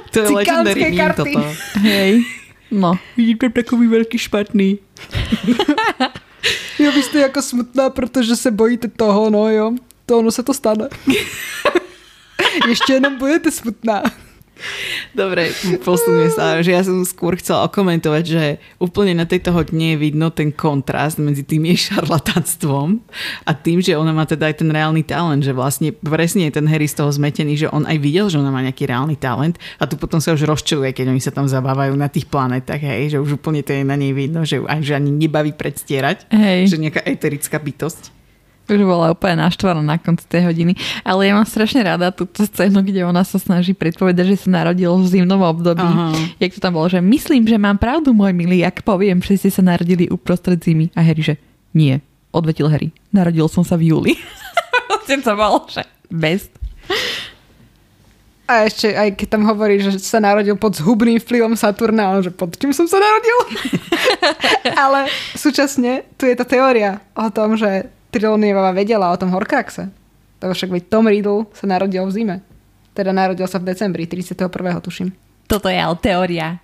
To 0.09 0.25
je 0.25 0.29
legendary 0.33 0.81
meme 0.89 0.97
karty. 0.97 1.21
toto. 1.21 1.41
Hej. 1.85 2.25
No. 2.73 2.97
Vidím 3.13 3.37
tam 3.37 3.53
takový 3.53 3.89
veľký 3.93 4.17
špatný. 4.17 4.81
Jo, 6.79 6.89
vy 6.93 7.03
ste 7.03 7.19
jako 7.29 7.43
smutná, 7.43 7.91
protože 7.91 8.37
se 8.37 8.51
bojíte 8.51 8.89
toho, 8.89 9.31
no 9.31 9.49
jo. 9.49 9.73
To 10.07 10.19
ono 10.19 10.31
se 10.31 10.43
to 10.43 10.55
stane. 10.55 10.89
Ještě 12.69 12.93
jenom 12.93 13.17
budete 13.17 13.51
smutná. 13.51 14.03
Dobre, 15.15 15.51
posunuje 15.87 16.35
sa, 16.35 16.59
že 16.61 16.75
ja 16.75 16.83
som 16.83 17.01
skôr 17.07 17.39
chcela 17.39 17.65
okomentovať, 17.71 18.25
že 18.27 18.45
úplne 18.83 19.15
na 19.15 19.25
tejto 19.25 19.55
hodine 19.55 19.95
je 19.95 20.03
vidno 20.11 20.29
ten 20.35 20.51
kontrast 20.51 21.23
medzi 21.23 21.47
tým 21.47 21.71
jej 21.71 21.95
šarlatánstvom 21.95 22.99
a 23.47 23.51
tým, 23.55 23.79
že 23.79 23.95
ona 23.95 24.11
má 24.11 24.27
teda 24.27 24.51
aj 24.51 24.61
ten 24.61 24.71
reálny 24.71 25.07
talent, 25.07 25.47
že 25.47 25.55
vlastne 25.55 25.95
presne 25.95 26.51
je 26.51 26.59
ten 26.59 26.67
Harry 26.67 26.91
z 26.91 26.99
toho 26.99 27.11
zmetený, 27.15 27.55
že 27.55 27.71
on 27.71 27.87
aj 27.87 27.99
videl, 28.03 28.27
že 28.27 28.43
ona 28.43 28.51
má 28.51 28.61
nejaký 28.61 28.91
reálny 28.91 29.17
talent 29.17 29.57
a 29.79 29.87
tu 29.87 29.95
potom 29.95 30.19
sa 30.19 30.35
už 30.35 30.45
rozčuluje, 30.45 30.91
keď 30.91 31.15
oni 31.15 31.23
sa 31.23 31.31
tam 31.31 31.47
zabávajú 31.47 31.95
na 31.95 32.11
tých 32.11 32.27
planetách, 32.27 32.83
hej, 32.83 33.17
že 33.17 33.19
už 33.23 33.39
úplne 33.39 33.63
to 33.63 33.73
je 33.73 33.87
na 33.87 33.95
nej 33.95 34.11
vidno, 34.11 34.43
že 34.43 34.59
aj 34.63 34.83
že 34.83 34.97
ani 34.99 35.11
nebaví 35.13 35.53
predstierať, 35.53 36.33
Hej. 36.33 36.73
že 36.73 36.77
nejaká 36.81 37.05
eterická 37.05 37.61
bytosť. 37.61 38.18
Už 38.69 38.85
bola 38.85 39.17
úplne 39.17 39.49
naštvaná 39.49 39.81
na 39.81 39.97
konci 39.97 40.29
tej 40.29 40.45
hodiny. 40.45 40.77
Ale 41.01 41.25
ja 41.25 41.33
mám 41.33 41.49
strašne 41.49 41.81
rada 41.81 42.13
túto 42.13 42.45
scénu, 42.45 42.85
kde 42.85 43.09
ona 43.09 43.25
sa 43.25 43.41
snaží 43.41 43.73
predpovedať, 43.73 44.37
že 44.37 44.45
sa 44.45 44.61
narodil 44.61 44.93
v 44.93 45.09
zimnom 45.09 45.41
období. 45.41 45.81
Aha. 45.81 46.13
Jak 46.37 46.53
to 46.53 46.61
tam 46.61 46.77
bolo, 46.77 46.93
že 46.93 47.01
myslím, 47.01 47.49
že 47.49 47.57
mám 47.57 47.81
pravdu, 47.81 48.13
môj 48.13 48.37
milý, 48.37 48.61
ak 48.61 48.85
poviem, 48.85 49.25
že 49.25 49.41
ste 49.41 49.51
sa 49.51 49.65
narodili 49.65 50.13
uprostred 50.13 50.61
zimy. 50.61 50.93
A 50.93 51.01
Harry, 51.01 51.25
že 51.25 51.35
nie. 51.73 51.97
Odvetil 52.29 52.69
Harry. 52.69 52.93
Narodil 53.09 53.49
som 53.49 53.65
sa 53.65 53.81
v 53.81 53.97
júli. 53.97 54.13
To 55.09 55.33
bolo, 55.33 55.65
že 55.73 55.89
best. 56.13 56.53
A 58.49 58.65
ešte 58.65 58.97
aj 58.97 59.13
keď 59.13 59.29
tam 59.29 59.45
hovorí, 59.45 59.77
že 59.77 60.01
sa 60.01 60.25
narodil 60.25 60.57
pod 60.57 60.73
zhubným 60.73 61.21
vplyvom 61.21 61.53
Saturna, 61.53 62.17
on 62.17 62.25
že 62.25 62.33
pod 62.33 62.57
čím 62.57 62.73
som 62.73 62.89
sa 62.89 62.97
narodil? 62.97 63.61
Ale 64.89 65.13
súčasne 65.37 66.09
tu 66.17 66.25
je 66.25 66.33
tá 66.33 66.49
teória 66.49 67.05
o 67.13 67.29
tom, 67.29 67.61
že 67.61 67.93
Trilonieva 68.11 68.73
vedela 68.73 69.13
o 69.13 69.17
tom 69.21 69.31
Horcruxe. 69.31 69.93
Lebo 70.39 70.53
však 70.55 70.71
veď 70.71 70.83
Tom 70.87 71.11
Riddle 71.11 71.51
sa 71.53 71.67
narodil 71.67 72.07
v 72.07 72.13
zime. 72.15 72.37
Teda 72.95 73.11
narodil 73.11 73.47
sa 73.47 73.59
v 73.59 73.71
decembri, 73.75 74.07
31. 74.07 74.49
tuším. 74.83 75.11
Toto 75.47 75.67
je 75.67 75.79
ale 75.79 75.97
teória. 75.99 76.63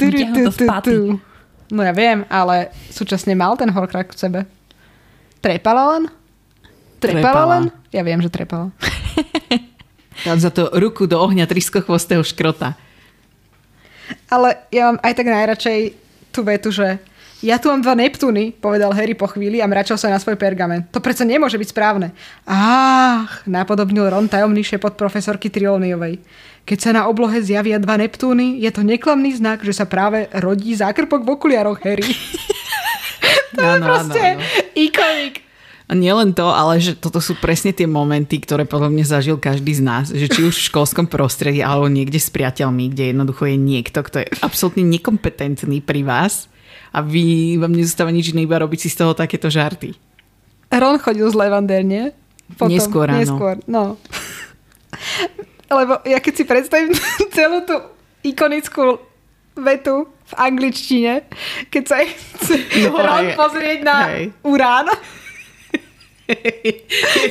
To. 0.00 1.20
No 1.70 1.80
ja 1.86 1.92
viem, 1.94 2.24
ale 2.26 2.72
súčasne 2.90 3.36
mal 3.36 3.54
ten 3.54 3.70
Horcrux 3.70 4.16
v 4.16 4.18
sebe. 4.18 4.40
Trepala 5.38 5.96
len? 5.96 6.02
Trepala 6.98 7.20
Trepala. 7.22 7.44
len? 7.56 7.64
Ja 7.94 8.02
viem, 8.04 8.20
že 8.20 8.28
trepala. 8.32 8.72
Dám 10.26 10.36
za 10.36 10.52
to 10.52 10.68
ruku 10.76 11.08
do 11.08 11.16
ohňa 11.16 11.48
triskochvostého 11.48 12.20
škrota. 12.20 12.76
Ale 14.28 14.58
ja 14.74 14.90
mám 14.90 14.98
aj 15.00 15.12
tak 15.16 15.26
najradšej 15.30 15.78
tú 16.34 16.40
vetu, 16.44 16.68
že 16.74 17.00
Ja 17.40 17.56
tu 17.56 17.72
mám 17.72 17.80
dva 17.80 17.96
Neptúny, 17.96 18.52
povedal 18.52 18.92
Harry 18.92 19.16
po 19.16 19.24
chvíli 19.24 19.64
a 19.64 19.66
mračal 19.70 19.96
sa 19.96 20.12
na 20.12 20.20
svoj 20.20 20.36
pergament. 20.36 20.92
To 20.92 21.00
predsa 21.00 21.24
nemôže 21.24 21.56
byť 21.56 21.72
správne. 21.72 22.12
Ách, 22.44 23.48
napodobnil 23.48 24.12
Ron 24.12 24.28
tajomný 24.28 24.60
šepot 24.60 24.92
profesorky 24.92 25.48
Triolniovej. 25.48 26.20
Keď 26.68 26.78
sa 26.78 26.90
na 26.92 27.08
oblohe 27.08 27.40
zjavia 27.40 27.80
dva 27.80 27.96
Neptúny, 27.96 28.60
je 28.60 28.68
to 28.68 28.84
neklamný 28.84 29.32
znak, 29.32 29.64
že 29.64 29.72
sa 29.72 29.88
práve 29.88 30.28
rodí 30.36 30.76
zákrpok 30.76 31.24
v 31.24 31.32
okuliaroch 31.32 31.80
Harry. 31.80 32.12
to 33.56 33.60
je 33.64 33.72
Áno, 33.72 33.80
áno, 33.80 33.84
proste 33.88 34.20
áno. 34.36 34.44
ikonik. 34.76 35.40
A 35.88 35.96
nielen 35.96 36.36
to, 36.36 36.44
ale 36.44 36.76
že 36.76 36.92
toto 36.92 37.24
sú 37.24 37.40
presne 37.40 37.72
tie 37.72 37.88
momenty, 37.88 38.36
ktoré 38.36 38.68
podľa 38.68 38.92
mňa 38.92 39.04
zažil 39.16 39.40
každý 39.40 39.80
z 39.80 39.82
nás. 39.82 40.06
Že 40.12 40.26
či 40.28 40.40
už 40.44 40.54
v 40.60 40.66
školskom 40.70 41.08
prostredí, 41.08 41.64
alebo 41.64 41.88
niekde 41.88 42.20
s 42.20 42.28
priateľmi, 42.28 42.92
kde 42.92 43.16
jednoducho 43.16 43.48
je 43.48 43.56
niekto, 43.56 44.04
kto 44.04 44.22
je 44.22 44.30
absolútne 44.44 44.84
nekompetentný 44.86 45.80
pri 45.80 46.04
vás 46.04 46.46
a 46.90 46.98
vy, 47.02 47.54
vám 47.58 47.72
nezostáva 47.74 48.10
nič 48.10 48.34
iné, 48.34 48.44
iba 48.46 48.58
robiť 48.58 48.86
si 48.86 48.88
z 48.90 48.98
toho 49.02 49.12
takéto 49.14 49.46
žarty. 49.46 49.94
Ron 50.70 50.98
chodil 50.98 51.26
z 51.30 51.36
Levander, 51.38 51.82
nie? 51.82 52.14
Neskôr, 52.66 53.06
áno. 53.10 53.18
Neskôr, 53.18 53.54
no. 53.66 53.98
Lebo 55.70 56.02
ja 56.02 56.18
keď 56.18 56.34
si 56.34 56.44
predstavím 56.46 56.90
celú 57.36 57.62
tú 57.62 57.78
ikonickú 58.26 58.98
vetu 59.54 60.10
v 60.30 60.34
angličtine, 60.34 61.26
keď 61.70 61.82
sa 61.86 61.96
chce 62.06 62.54
No, 62.90 62.98
Ron 63.06 63.34
hej, 63.34 63.36
pozrieť 63.38 63.78
na 63.82 63.96
hej. 64.10 64.34
urán. 64.46 64.86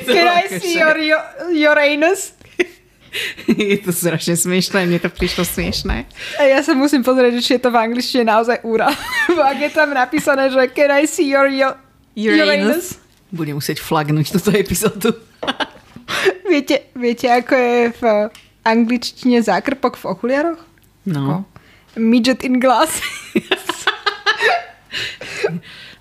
Can 0.03 0.27
I 0.27 0.59
see 0.59 0.75
your, 0.75 0.99
your 1.55 1.77
anus? 1.79 2.35
Je 3.47 3.77
to 3.81 3.91
strašne 3.91 4.37
smiešné, 4.37 4.85
mne 4.85 4.99
to 5.01 5.09
prišlo 5.09 5.43
smiešné. 5.45 6.05
A 6.37 6.41
ja 6.45 6.59
sa 6.61 6.77
musím 6.77 7.01
pozrieť, 7.01 7.41
či 7.41 7.57
je 7.57 7.61
to 7.61 7.73
v 7.73 7.77
angličtine 7.81 8.29
naozaj 8.29 8.61
urán. 8.65 8.93
Lebo 9.29 9.41
ak 9.51 9.57
je 9.57 9.71
tam 9.73 9.89
napísané, 9.93 10.49
že 10.53 10.61
can 10.71 10.91
I 10.93 11.09
see 11.09 11.29
your, 11.29 11.49
your, 11.49 11.77
your 12.13 12.49
anus? 12.49 13.01
Budem 13.29 13.57
musieť 13.57 13.81
flagnúť 13.81 14.33
túto 14.33 14.49
epizódu. 14.53 15.13
Viete, 16.49 16.89
viete, 16.97 17.29
ako 17.29 17.53
je 17.53 17.93
v 18.01 18.03
angličtine 18.65 19.37
zákrpok 19.45 19.93
v 20.01 20.09
okuliaroch? 20.09 20.57
No. 21.05 21.45
Midget 21.93 22.41
in 22.41 22.57
glass. 22.57 22.97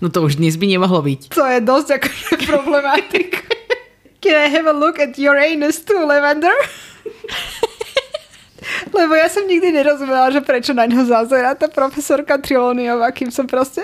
no 0.01 0.09
to 0.09 0.25
už 0.25 0.41
dnes 0.41 0.57
by 0.57 0.65
nemohlo 0.65 1.05
byť. 1.05 1.29
To 1.37 1.45
je 1.45 1.61
dosť 1.61 1.89
akože 2.01 2.33
problematik. 2.49 3.45
Can 4.25 4.33
I 4.33 4.49
have 4.49 4.65
a 4.65 4.73
look 4.73 4.97
at 4.97 5.21
your 5.21 5.37
anus 5.37 5.85
too, 5.85 6.01
Lavender? 6.01 6.57
Lebo 8.97 9.13
ja 9.15 9.27
som 9.31 9.47
nikdy 9.47 9.71
nerozumela, 9.71 10.31
že 10.33 10.43
prečo 10.43 10.73
na 10.75 10.85
ňo 10.85 11.07
zazerá 11.07 11.55
tá 11.55 11.71
profesorka 11.71 12.37
Triloniová, 12.37 13.11
kým 13.15 13.31
som 13.31 13.47
proste 13.47 13.81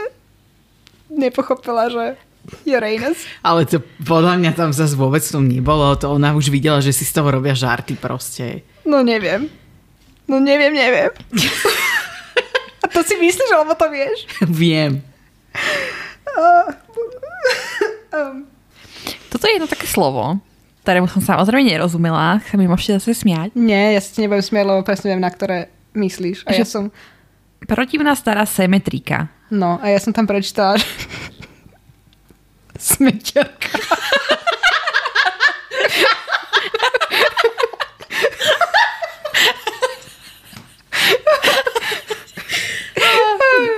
nepochopila, 1.07 1.87
že 1.87 2.19
your 2.65 2.83
anus. 2.83 3.17
Ale 3.41 3.65
to 3.65 3.81
podľa 4.05 4.37
mňa 4.41 4.51
tam 4.53 4.69
zase 4.73 4.93
vôbec 4.93 5.23
tom 5.25 5.45
nebolo. 5.49 5.95
To 5.97 6.13
ona 6.13 6.37
už 6.37 6.53
videla, 6.53 6.81
že 6.81 6.93
si 6.93 7.05
z 7.05 7.13
toho 7.15 7.31
robia 7.31 7.57
žarty 7.57 7.97
proste. 7.97 8.61
No 8.85 9.01
neviem. 9.01 9.49
No 10.29 10.41
neviem, 10.41 10.73
neviem. 10.73 11.09
A 12.83 12.85
to 12.89 13.01
si 13.01 13.17
myslíš, 13.17 13.49
alebo 13.49 13.73
to 13.73 13.89
vieš? 13.89 14.29
Viem. 14.45 15.01
Um, 18.13 18.45
Toto 19.29 19.47
je 19.49 19.57
jedno 19.57 19.67
také 19.67 19.89
slovo, 19.89 20.37
ktorému 20.85 21.09
som 21.09 21.17
samozrejme 21.17 21.65
nerozumela. 21.65 22.37
Sa 22.45 22.55
mi 22.55 22.69
môžete 22.69 23.01
zase 23.01 23.17
smiať. 23.17 23.57
nie, 23.57 23.97
ja 23.97 23.99
sa 23.99 24.13
ti 24.13 24.21
nebudem 24.21 24.45
smieť, 24.45 24.65
lebo 24.69 24.85
presne 24.85 25.09
viem, 25.09 25.19
na 25.19 25.33
ktoré 25.33 25.73
myslíš. 25.97 26.45
A 26.45 26.53
ja 26.53 26.61
Že- 26.61 26.69
som... 26.69 26.83
Protivná 27.65 28.13
stará 28.13 28.45
semetrika. 28.45 29.33
No, 29.49 29.81
a 29.81 29.89
ja 29.89 29.97
som 29.97 30.13
tam 30.13 30.29
prečítala, 30.29 30.77
že... 30.77 30.85
Smeťarka. 32.93 33.73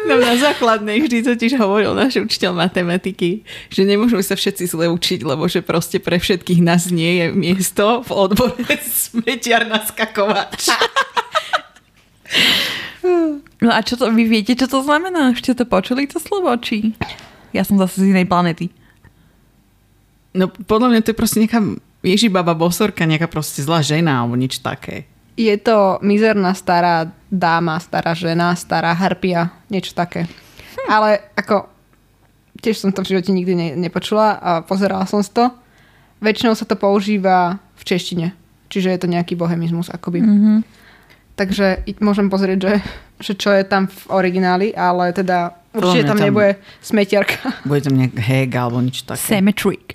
No, 0.07 0.15
na 0.17 0.33
základnej 0.57 1.05
vždy 1.05 1.21
totiž 1.21 1.53
hovoril 1.61 1.93
náš 1.93 2.17
učiteľ 2.17 2.65
matematiky, 2.65 3.45
že 3.69 3.85
nemôžeme 3.85 4.25
sa 4.25 4.33
všetci 4.33 4.65
zle 4.73 4.89
učiť, 4.89 5.21
lebo 5.21 5.45
že 5.45 5.61
proste 5.61 6.01
pre 6.01 6.17
všetkých 6.17 6.65
nás 6.65 6.89
nie 6.89 7.21
je 7.21 7.25
miesto 7.29 8.01
v 8.01 8.09
odbore 8.09 8.65
smetiar 9.05 9.69
naskakovač. 9.69 10.73
No 13.57 13.71
a 13.71 13.79
čo 13.81 13.95
to, 13.95 14.11
vy 14.11 14.27
viete, 14.27 14.53
čo 14.53 14.67
to 14.69 14.83
znamená? 14.83 15.33
Ste 15.33 15.55
to 15.57 15.63
počuli, 15.65 16.05
to 16.05 16.19
slovo, 16.21 16.51
či? 16.59 16.93
Ja 17.55 17.63
som 17.63 17.79
zase 17.79 18.03
z 18.03 18.11
inej 18.13 18.29
planety. 18.29 18.69
No 20.35 20.51
podľa 20.51 20.91
mňa 20.91 20.99
to 21.01 21.15
je 21.15 21.17
proste 21.17 21.39
nejaká 21.41 21.63
Ježibaba 22.05 22.53
bosorka, 22.53 23.07
nejaká 23.07 23.25
proste 23.25 23.63
zlá 23.63 23.81
žena 23.81 24.21
alebo 24.21 24.37
nič 24.37 24.59
také. 24.61 25.09
Je 25.39 25.55
to 25.57 25.97
mizerná 26.03 26.51
stará 26.53 27.09
dáma, 27.31 27.81
stará 27.81 28.11
žena, 28.13 28.53
stará 28.59 28.91
harpia, 28.93 29.55
niečo 29.71 29.95
také. 29.95 30.29
Ale 30.87 31.31
ako, 31.35 31.67
tiež 32.63 32.79
som 32.79 32.89
to 32.95 33.03
v 33.03 33.15
živote 33.15 33.31
nikdy 33.35 33.53
ne, 33.53 33.67
nepočula 33.75 34.39
a 34.39 34.49
pozerala 34.63 35.05
som 35.05 35.19
si 35.19 35.31
to. 35.35 35.51
Väčšinou 36.23 36.57
sa 36.57 36.65
to 36.65 36.79
používa 36.79 37.61
v 37.77 37.83
češtine. 37.85 38.33
Čiže 38.67 38.89
je 38.95 38.99
to 38.99 39.07
nejaký 39.07 39.37
bohemizmus 39.37 39.87
akoby. 39.93 40.23
Mm-hmm. 40.23 40.57
Takže 41.37 41.85
môžem 42.01 42.33
pozrieť, 42.33 42.59
že, 42.65 42.73
že 43.21 43.33
čo 43.37 43.53
je 43.53 43.61
tam 43.61 43.85
v 43.85 43.99
origináli, 44.09 44.73
ale 44.73 45.13
teda 45.13 45.53
určite 45.69 46.09
tam, 46.09 46.17
tam- 46.17 46.25
nebude 46.25 46.57
smetiarka. 46.81 47.53
Bude 47.69 47.85
tam 47.85 47.93
nejak 47.93 48.17
heg 48.17 48.49
alebo 48.57 48.81
nič 48.81 49.05
také. 49.05 49.21
Symmetric. 49.21 49.93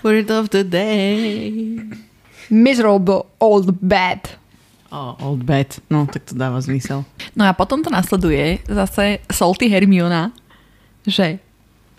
Word 0.00 0.32
of 0.32 0.48
the 0.56 0.64
day. 0.64 1.84
Miserable 2.48 3.28
old 3.36 3.76
bad. 3.84 4.38
Oh, 4.96 5.12
old 5.20 5.44
bad. 5.44 5.76
No, 5.92 6.08
tak 6.08 6.24
to 6.24 6.32
dáva 6.32 6.56
zmysel. 6.64 7.04
No 7.36 7.44
a 7.44 7.52
potom 7.52 7.84
to 7.84 7.92
nasleduje 7.92 8.64
zase 8.64 9.20
Salty 9.28 9.68
Hermiona, 9.68 10.32
že 11.04 11.36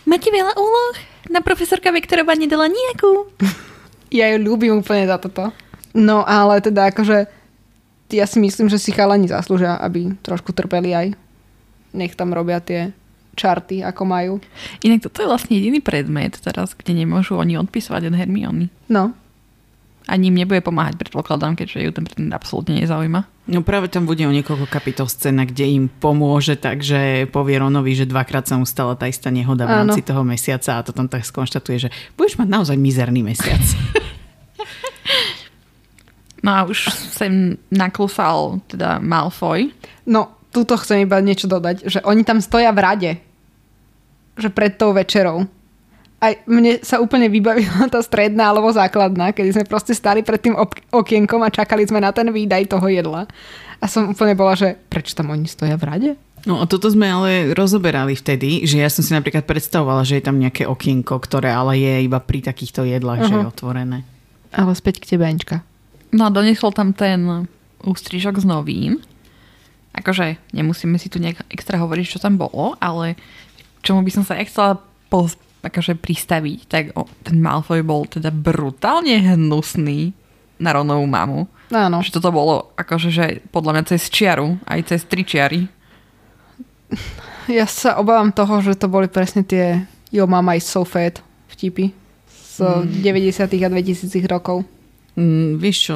máte 0.09 0.33
veľa 0.33 0.57
úloh? 0.57 0.97
Na 1.29 1.45
profesorka 1.45 1.93
Vektorová 1.93 2.33
nedala 2.33 2.65
nejakú. 2.65 3.29
Ja 4.09 4.33
ju 4.33 4.41
ľúbim 4.41 4.81
úplne 4.81 5.05
za 5.05 5.21
toto. 5.21 5.53
No 5.93 6.25
ale 6.25 6.57
teda 6.57 6.89
akože 6.89 7.29
ja 8.17 8.25
si 8.25 8.41
myslím, 8.41 8.65
že 8.65 8.81
si 8.81 8.89
chalani 8.89 9.29
zaslúžia, 9.29 9.77
aby 9.77 10.17
trošku 10.25 10.55
trpeli 10.57 10.97
aj. 10.97 11.07
Nech 11.93 12.17
tam 12.17 12.33
robia 12.33 12.57
tie 12.63 12.97
čarty, 13.37 13.85
ako 13.85 14.03
majú. 14.09 14.33
Inak 14.81 15.05
toto 15.05 15.21
je 15.21 15.29
vlastne 15.29 15.53
jediný 15.53 15.85
predmet 15.85 16.33
teraz, 16.41 16.73
kde 16.73 17.05
nemôžu 17.05 17.37
oni 17.37 17.61
odpisovať 17.61 18.09
od 18.09 18.17
Hermiony. 18.17 18.65
No, 18.89 19.13
Ani 20.07 20.31
im 20.31 20.39
nebude 20.39 20.63
pomáhať, 20.63 20.95
predpokladám, 20.95 21.59
keďže 21.59 21.83
ju 21.83 21.91
ten 21.91 22.07
predmet 22.07 22.31
absolútne 22.31 22.79
nezaujíma. 22.79 23.27
No 23.51 23.59
práve 23.59 23.91
tam 23.91 24.07
bude 24.07 24.23
o 24.23 24.31
niekoľko 24.31 24.67
kapitol 24.71 25.11
scéna, 25.11 25.43
kde 25.43 25.67
im 25.67 25.85
pomôže, 25.91 26.55
takže 26.55 27.27
povie 27.27 27.59
Ronovi, 27.59 27.91
že 27.91 28.07
dvakrát 28.07 28.47
sa 28.47 28.55
mu 28.55 28.63
stala 28.63 28.95
tá 28.95 29.07
istá 29.11 29.27
nehoda 29.31 29.67
v 29.67 29.71
Áno. 29.71 29.77
rámci 29.91 30.03
toho 30.03 30.23
mesiaca 30.23 30.79
a 30.79 30.83
to 30.83 30.95
tam 30.95 31.11
tak 31.11 31.27
skonštatuje, 31.27 31.87
že 31.87 31.89
budeš 32.15 32.39
mať 32.39 32.47
naozaj 32.47 32.75
mizerný 32.79 33.21
mesiac. 33.23 33.59
No 36.45 36.53
a 36.53 36.59
už 36.63 36.87
sem 37.11 37.57
naklúfal 37.67 38.61
teda 38.71 39.01
Malfoy. 39.03 39.73
no 40.07 40.31
túto 40.53 40.77
chcem 40.79 41.03
iba 41.03 41.19
niečo 41.19 41.49
dodať, 41.49 41.89
že 41.89 41.99
oni 42.05 42.23
tam 42.23 42.39
stoja 42.39 42.71
v 42.71 42.79
rade. 42.79 43.11
Že 44.37 44.49
pred 44.53 44.73
tou 44.77 44.93
večerou. 44.93 45.49
Aj 46.17 46.33
mne 46.49 46.81
sa 46.81 46.97
úplne 46.97 47.29
vybavila 47.29 47.85
tá 47.93 48.01
stredná 48.01 48.49
alebo 48.49 48.73
základná, 48.73 49.29
kedy 49.29 49.53
sme 49.53 49.69
proste 49.69 49.93
stali 49.93 50.25
pred 50.25 50.41
tým 50.41 50.57
ok- 50.57 50.89
okienkom 50.89 51.45
a 51.45 51.53
čakali 51.53 51.85
sme 51.85 52.01
na 52.01 52.09
ten 52.09 52.25
výdaj 52.33 52.73
toho 52.73 52.89
jedla. 52.89 53.29
A 53.77 53.85
som 53.85 54.09
úplne 54.09 54.33
bola, 54.33 54.57
že 54.57 54.73
prečo 54.89 55.13
tam 55.13 55.29
oni 55.29 55.45
stoja 55.45 55.77
v 55.77 55.85
rade? 55.85 56.11
No 56.49 56.63
a 56.63 56.65
toto 56.65 56.89
sme 56.89 57.05
ale 57.05 57.51
rozoberali 57.53 58.15
vtedy, 58.15 58.65
že 58.65 58.81
ja 58.81 58.89
som 58.89 59.03
si 59.03 59.11
napríklad 59.11 59.45
predstavovala, 59.45 60.07
že 60.07 60.17
je 60.17 60.25
tam 60.25 60.39
nejaké 60.39 60.63
okienko, 60.65 61.19
ktoré 61.19 61.53
ale 61.53 61.77
je 61.77 62.07
iba 62.07 62.17
pri 62.23 62.39
takýchto 62.39 62.87
jedlách, 62.87 63.25
uh-huh. 63.25 63.29
že 63.29 63.35
je 63.37 63.51
otvorené. 63.51 63.97
Ale 64.55 64.71
späť 64.73 65.03
k 65.03 65.13
tebe, 65.13 65.27
Anička. 65.27 65.61
No 66.15 66.29
a 66.29 66.33
doniesol 66.33 66.71
tam 66.71 66.95
ten 66.95 67.45
ústrižok 67.83 68.39
s 68.41 68.45
novým. 68.47 69.03
Akože 69.97 70.39
nemusíme 70.55 70.95
si 71.01 71.09
tu 71.09 71.17
nejak 71.19 71.45
extra 71.51 71.81
hovoriť, 71.81 72.05
čo 72.15 72.23
tam 72.23 72.39
bolo, 72.39 72.77
ale 72.79 73.19
čomu 73.83 74.05
by 74.05 74.11
som 74.13 74.23
sa 74.23 74.37
ja 74.37 74.47
chcela 74.47 74.79
poz, 75.09 75.35
akože 75.61 75.97
pristaviť, 75.97 76.59
tak 76.69 76.83
o, 76.93 77.05
ten 77.25 77.41
Malfoy 77.41 77.81
bol 77.81 78.05
teda 78.05 78.29
brutálne 78.29 79.17
hnusný 79.19 80.13
na 80.57 80.73
Ronovú 80.73 81.05
mamu. 81.05 81.45
Áno. 81.73 81.99
Že 81.99 82.21
toto 82.21 82.29
bolo 82.31 82.71
akože, 82.79 83.09
že 83.11 83.25
podľa 83.51 83.77
mňa 83.77 83.83
cez 83.89 84.07
čiaru, 84.07 84.57
aj 84.65 84.79
cez 84.93 85.01
tri 85.05 85.21
čiary. 85.27 85.67
Ja 87.47 87.63
sa 87.63 87.95
obávam 87.95 88.35
toho, 88.35 88.59
že 88.59 88.75
to 88.75 88.91
boli 88.91 89.07
presne 89.07 89.39
tie 89.39 89.87
Yo 90.11 90.27
mama 90.27 90.55
is 90.55 90.67
so 90.67 90.83
fat 90.83 91.23
vtipy 91.51 91.95
z 92.27 92.59
mm. 92.59 93.03
90. 93.03 93.63
a 93.63 93.69
2000 93.71 94.23
rokov. 94.27 94.67
Mm, 95.15 95.55
vieš 95.55 95.77
čo, 95.87 95.95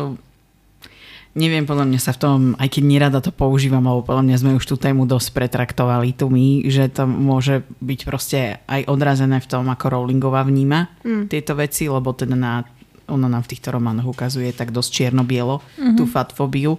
Neviem, 1.31 1.63
podľa 1.63 1.87
mňa 1.87 1.99
sa 2.03 2.11
v 2.11 2.19
tom, 2.19 2.39
aj 2.59 2.67
keď 2.67 2.83
nerada 2.83 3.19
to 3.23 3.31
používam, 3.31 3.87
alebo 3.87 4.03
podľa 4.03 4.27
mňa 4.27 4.37
sme 4.43 4.51
už 4.59 4.67
tú 4.67 4.75
tému 4.75 5.07
dosť 5.07 5.31
pretraktovali 5.31 6.11
tu 6.11 6.27
my, 6.27 6.67
že 6.67 6.91
to 6.91 7.07
môže 7.07 7.63
byť 7.79 7.99
proste 8.03 8.59
aj 8.67 8.91
odrazené 8.91 9.39
v 9.39 9.47
tom, 9.47 9.71
ako 9.71 9.95
Rowlingová 9.95 10.43
vníma 10.43 10.91
mm. 11.07 11.31
tieto 11.31 11.55
veci, 11.55 11.87
lebo 11.87 12.11
teda 12.11 12.35
na, 12.35 12.67
ona 13.07 13.31
nám 13.31 13.47
v 13.47 13.51
týchto 13.55 13.71
románoch 13.71 14.11
ukazuje 14.11 14.51
tak 14.51 14.75
dosť 14.75 14.91
čierno-bielo 14.91 15.63
mm-hmm. 15.63 15.95
tú 15.95 16.03
fatfobiu. 16.03 16.75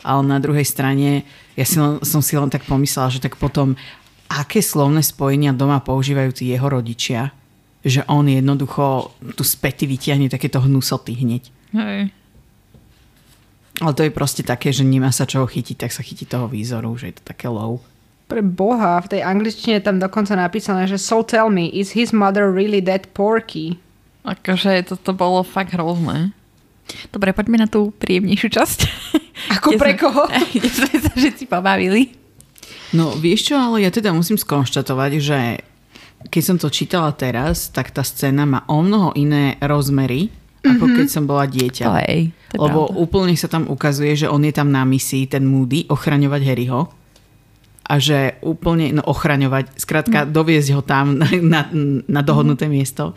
Ale 0.00 0.24
na 0.24 0.40
druhej 0.40 0.64
strane, 0.64 1.28
ja 1.52 1.64
si 1.68 1.76
len, 1.76 2.00
som 2.00 2.24
si 2.24 2.32
len 2.32 2.48
tak 2.48 2.64
pomyslela, 2.64 3.12
že 3.12 3.20
tak 3.20 3.36
potom, 3.36 3.76
aké 4.32 4.64
slovné 4.64 5.04
spojenia 5.04 5.52
doma 5.52 5.84
používajú 5.84 6.32
tí 6.32 6.48
jeho 6.48 6.64
rodičia, 6.64 7.28
že 7.84 8.08
on 8.08 8.24
jednoducho 8.24 9.12
tu 9.36 9.44
späty 9.44 9.84
vytiahne 9.84 10.32
takéto 10.32 10.64
hnusoty 10.64 11.12
hneď. 11.12 11.52
Hej. 11.76 12.21
Ale 13.82 13.98
to 13.98 14.06
je 14.06 14.14
proste 14.14 14.46
také, 14.46 14.70
že 14.70 14.86
nemá 14.86 15.10
sa 15.10 15.26
čoho 15.26 15.42
chytiť, 15.42 15.74
tak 15.74 15.90
sa 15.90 16.06
chytí 16.06 16.22
toho 16.22 16.46
výzoru, 16.46 16.94
že 16.94 17.10
je 17.10 17.14
to 17.18 17.24
také 17.26 17.50
low. 17.50 17.82
Pre 18.30 18.38
boha, 18.38 19.02
v 19.02 19.18
tej 19.18 19.26
angličtine 19.26 19.82
je 19.82 19.86
tam 19.90 19.98
dokonca 19.98 20.38
napísané, 20.38 20.86
že 20.86 21.02
so 21.02 21.26
tell 21.26 21.50
me, 21.50 21.66
is 21.66 21.98
his 21.98 22.14
mother 22.14 22.46
really 22.46 22.78
that 22.78 23.10
porky? 23.10 23.82
Akože 24.22 24.86
toto 24.86 25.10
bolo 25.10 25.42
fakt 25.42 25.74
hrozné. 25.74 26.30
Dobre, 27.10 27.34
poďme 27.34 27.66
na 27.66 27.68
tú 27.68 27.90
príjemnejšiu 27.98 28.48
časť. 28.54 28.78
Ako 29.58 29.74
pre 29.74 29.98
sme, 29.98 30.00
koho? 30.00 30.22
Kde 30.54 30.70
sme 30.70 30.96
sa 31.02 31.10
všetci 31.18 31.44
pobavili. 31.50 32.14
No 32.94 33.18
vieš 33.18 33.50
čo, 33.50 33.58
ale 33.58 33.82
ja 33.82 33.90
teda 33.90 34.14
musím 34.14 34.38
skonštatovať, 34.38 35.12
že 35.18 35.38
keď 36.30 36.42
som 36.46 36.56
to 36.60 36.70
čítala 36.70 37.10
teraz, 37.18 37.66
tak 37.74 37.90
tá 37.90 38.06
scéna 38.06 38.46
má 38.46 38.60
o 38.70 38.78
mnoho 38.78 39.10
iné 39.18 39.58
rozmery, 39.58 40.30
ako 40.62 40.84
mm-hmm. 40.86 40.98
keď 41.02 41.06
som 41.10 41.24
bola 41.26 41.44
dieťa. 41.50 41.84
To 41.90 41.94
hej, 42.06 42.30
to 42.30 42.54
je 42.54 42.60
Lebo 42.62 42.80
pravda. 42.86 42.98
úplne 43.02 43.34
sa 43.34 43.50
tam 43.50 43.66
ukazuje, 43.66 44.14
že 44.14 44.30
on 44.30 44.46
je 44.46 44.54
tam 44.54 44.70
na 44.70 44.86
misii, 44.86 45.26
ten 45.26 45.42
Moody, 45.42 45.90
ochraňovať 45.90 46.42
Harryho. 46.46 46.80
A 47.82 47.98
že 47.98 48.38
úplne, 48.46 48.94
no 48.94 49.02
ochraňovať, 49.02 49.74
skrátka 49.74 50.22
doviezť 50.22 50.70
ho 50.78 50.82
tam 50.86 51.18
na, 51.18 51.28
na, 51.28 51.60
na 52.06 52.20
dohodnuté 52.22 52.70
miesto. 52.70 53.10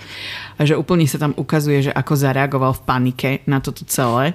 A 0.58 0.66
že 0.66 0.74
úplne 0.74 1.06
sa 1.06 1.22
tam 1.22 1.38
ukazuje, 1.38 1.86
že 1.86 1.92
ako 1.94 2.14
zareagoval 2.18 2.74
v 2.74 2.84
panike 2.84 3.30
na 3.46 3.62
toto 3.62 3.86
celé. 3.86 4.34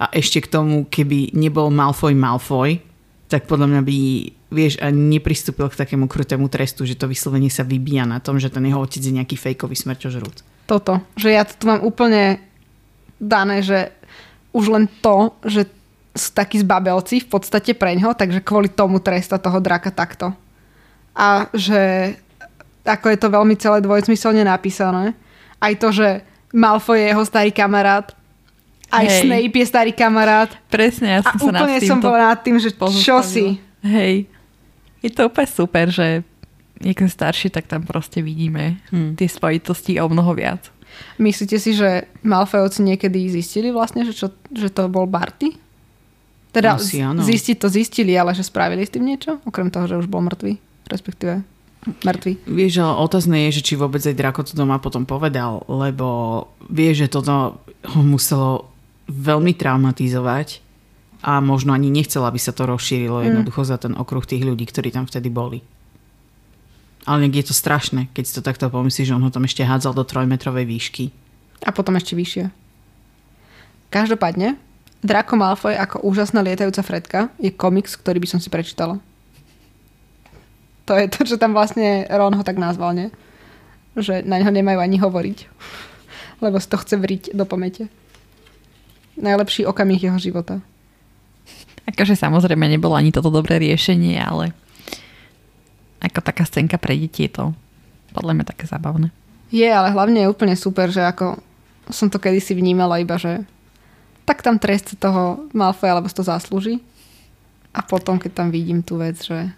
A 0.00 0.08
ešte 0.16 0.40
k 0.40 0.48
tomu, 0.48 0.88
keby 0.88 1.36
nebol 1.36 1.68
Malfoy 1.68 2.16
Malfoy, 2.16 2.80
tak 3.28 3.44
podľa 3.44 3.68
mňa 3.68 3.82
by, 3.84 3.98
vieš, 4.48 4.80
ani 4.80 5.20
nepristúpil 5.20 5.68
k 5.68 5.78
takému 5.78 6.08
krutému 6.08 6.48
trestu, 6.48 6.88
že 6.88 6.96
to 6.96 7.06
vyslovene 7.06 7.52
sa 7.52 7.62
vybíja 7.62 8.08
na 8.08 8.18
tom, 8.18 8.40
že 8.40 8.48
ten 8.48 8.64
jeho 8.64 8.80
otec 8.80 8.98
je 8.98 9.12
nejaký 9.12 9.36
fejkový 9.36 9.76
smrťožrút. 9.76 10.49
Toto, 10.70 11.02
že 11.18 11.34
ja 11.34 11.42
to 11.42 11.58
tu 11.58 11.66
mám 11.66 11.82
úplne 11.82 12.38
dané, 13.18 13.58
že 13.58 13.90
už 14.54 14.70
len 14.70 14.86
to, 15.02 15.34
že 15.42 15.66
sú 16.14 16.30
takí 16.30 16.62
zbabelci 16.62 17.26
v 17.26 17.28
podstate 17.30 17.74
preňho, 17.74 18.14
takže 18.14 18.42
kvôli 18.42 18.70
tomu 18.70 19.02
tresta 19.02 19.42
toho 19.42 19.58
draka 19.58 19.90
takto. 19.90 20.30
A 21.14 21.50
že 21.50 22.14
ako 22.86 23.06
je 23.10 23.18
to 23.18 23.28
veľmi 23.34 23.54
celé 23.58 23.82
dvojsmyselne 23.82 24.46
napísané. 24.46 25.18
Aj 25.58 25.74
to, 25.74 25.90
že 25.90 26.22
Malfoy 26.54 27.02
je 27.02 27.06
jeho 27.14 27.24
starý 27.26 27.50
kamarát, 27.50 28.14
aj 28.90 29.06
Hej. 29.06 29.22
Snape 29.22 29.58
je 29.62 29.66
starý 29.66 29.92
kamarát. 29.94 30.50
Presne, 30.66 31.18
ja 31.18 31.20
A 31.22 31.38
som 31.38 31.50
sa 31.50 31.52
nad 31.54 31.62
úplne 31.62 31.78
týmto 31.78 31.94
som 31.94 31.98
bola 32.02 32.34
nad 32.34 32.40
tým, 32.42 32.58
že 32.58 32.74
čo 32.74 33.22
si. 33.22 33.62
Hej. 33.86 34.26
Je 34.98 35.10
to 35.14 35.30
úplne 35.30 35.46
super, 35.48 35.86
že 35.94 36.26
je 36.80 36.90
ten 36.90 37.06
starší, 37.06 37.48
tak 37.48 37.66
tam 37.66 37.84
proste 37.84 38.20
vidíme 38.20 38.80
Hmm. 38.88 39.12
tie 39.14 39.28
spojitosti 39.28 40.00
o 40.00 40.08
mnoho 40.08 40.32
viac. 40.32 40.64
Myslíte 41.16 41.56
si, 41.56 41.70
že 41.72 42.10
Malfoyovci 42.24 42.82
niekedy 42.82 43.30
zistili 43.30 43.70
vlastne, 43.70 44.02
že, 44.02 44.12
čo, 44.12 44.32
že 44.50 44.68
to 44.68 44.88
bol 44.88 45.06
Barty? 45.06 45.54
Teda 46.50 46.74
Asi 46.74 46.98
áno. 46.98 47.22
zistiť 47.22 47.56
to 47.56 47.70
zistili, 47.70 48.18
ale 48.18 48.34
že 48.34 48.42
spravili 48.42 48.82
s 48.82 48.90
tým 48.90 49.06
niečo? 49.06 49.38
Okrem 49.46 49.70
toho, 49.70 49.86
že 49.86 49.94
už 49.96 50.10
bol 50.10 50.18
mŕtvý, 50.18 50.58
respektíve 50.90 51.46
mŕtvý. 52.02 52.32
Vieš, 52.44 52.82
ale 52.82 52.92
otázne 52.98 53.36
je, 53.48 53.62
že 53.62 53.66
či 53.70 53.78
vôbec 53.78 54.02
aj 54.02 54.18
Draco 54.18 54.42
to 54.42 54.58
doma 54.58 54.82
potom 54.82 55.06
povedal, 55.06 55.62
lebo 55.70 56.06
vieš, 56.66 57.06
že 57.06 57.12
toto 57.14 57.62
ho 57.62 58.00
muselo 58.02 58.66
veľmi 59.06 59.54
traumatizovať 59.54 60.58
a 61.22 61.38
možno 61.38 61.70
ani 61.70 61.86
nechcel, 61.86 62.26
aby 62.26 62.36
sa 62.36 62.50
to 62.50 62.66
rozšírilo 62.66 63.22
jednoducho 63.22 63.62
za 63.62 63.78
ten 63.78 63.94
okruh 63.94 64.24
tých 64.24 64.42
ľudí, 64.42 64.66
ktorí 64.66 64.90
tam 64.90 65.06
vtedy 65.06 65.30
boli. 65.30 65.62
Ale 67.08 67.32
je 67.32 67.44
to 67.46 67.56
strašné, 67.56 68.12
keď 68.12 68.24
si 68.28 68.36
to 68.36 68.42
takto 68.44 68.68
pomyslíš, 68.68 69.08
že 69.08 69.16
on 69.16 69.24
ho 69.24 69.32
tam 69.32 69.48
ešte 69.48 69.64
hádzal 69.64 69.96
do 69.96 70.04
trojmetrovej 70.04 70.68
výšky. 70.68 71.04
A 71.64 71.72
potom 71.72 71.96
ešte 71.96 72.12
vyššie. 72.12 72.52
Každopádne, 73.88 74.60
Draco 75.00 75.34
Malfoy 75.34 75.74
ako 75.80 76.04
úžasná 76.04 76.44
lietajúca 76.44 76.84
fredka 76.84 77.20
je 77.40 77.48
komiks, 77.48 77.96
ktorý 77.96 78.20
by 78.20 78.28
som 78.28 78.40
si 78.40 78.52
prečítala. 78.52 79.00
To 80.84 80.92
je 80.92 81.08
to, 81.08 81.24
čo 81.24 81.36
tam 81.40 81.56
vlastne 81.56 82.04
Ron 82.10 82.36
ho 82.36 82.44
tak 82.44 82.60
nazval, 82.60 82.92
nie? 82.92 83.08
Že 83.96 84.28
na 84.28 84.42
ňo 84.42 84.52
nemajú 84.52 84.78
ani 84.82 85.00
hovoriť. 85.00 85.38
Lebo 86.44 86.60
si 86.60 86.68
to 86.68 86.76
chce 86.76 87.00
vriť 87.00 87.22
do 87.32 87.48
pamäte. 87.48 87.88
Najlepší 89.16 89.64
okamih 89.64 90.00
jeho 90.00 90.18
života. 90.20 90.60
Akože 91.88 92.14
samozrejme 92.14 92.68
nebolo 92.68 92.94
ani 92.94 93.10
toto 93.10 93.32
dobré 93.32 93.58
riešenie, 93.58 94.20
ale 94.20 94.52
ako 96.00 96.20
taká 96.24 96.48
scénka 96.48 96.80
pre 96.80 96.96
deti 96.96 97.28
je 97.28 97.32
to 97.36 97.44
podľa 98.16 98.32
mňa 98.40 98.44
také 98.48 98.64
zábavné. 98.66 99.14
Je, 99.50 99.66
ale 99.66 99.90
hlavne 99.90 100.24
je 100.24 100.30
úplne 100.30 100.54
super, 100.54 100.90
že 100.90 101.02
ako 101.02 101.38
som 101.90 102.06
to 102.06 102.22
kedysi 102.22 102.54
vnímala 102.54 103.02
iba, 103.02 103.18
že 103.18 103.42
tak 104.26 104.46
tam 104.46 104.62
trest 104.62 104.94
toho 104.98 105.50
Malfoja, 105.50 105.98
lebo 105.98 106.06
si 106.06 106.14
to 106.14 106.22
zaslúži. 106.22 106.78
A 107.74 107.82
potom, 107.82 108.18
keď 108.18 108.30
tam 108.42 108.48
vidím 108.50 108.82
tú 108.82 108.98
vec, 108.98 109.18
že 109.18 109.50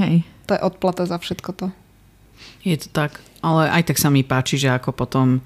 Hej. 0.00 0.24
to 0.48 0.56
je 0.56 0.64
odplata 0.64 1.04
za 1.04 1.16
všetko 1.20 1.50
to. 1.56 1.66
Je 2.64 2.76
to 2.76 2.88
tak, 2.92 3.20
ale 3.40 3.68
aj 3.72 3.92
tak 3.92 4.00
sa 4.00 4.12
mi 4.12 4.24
páči, 4.24 4.60
že 4.60 4.72
ako 4.72 4.92
potom 4.92 5.40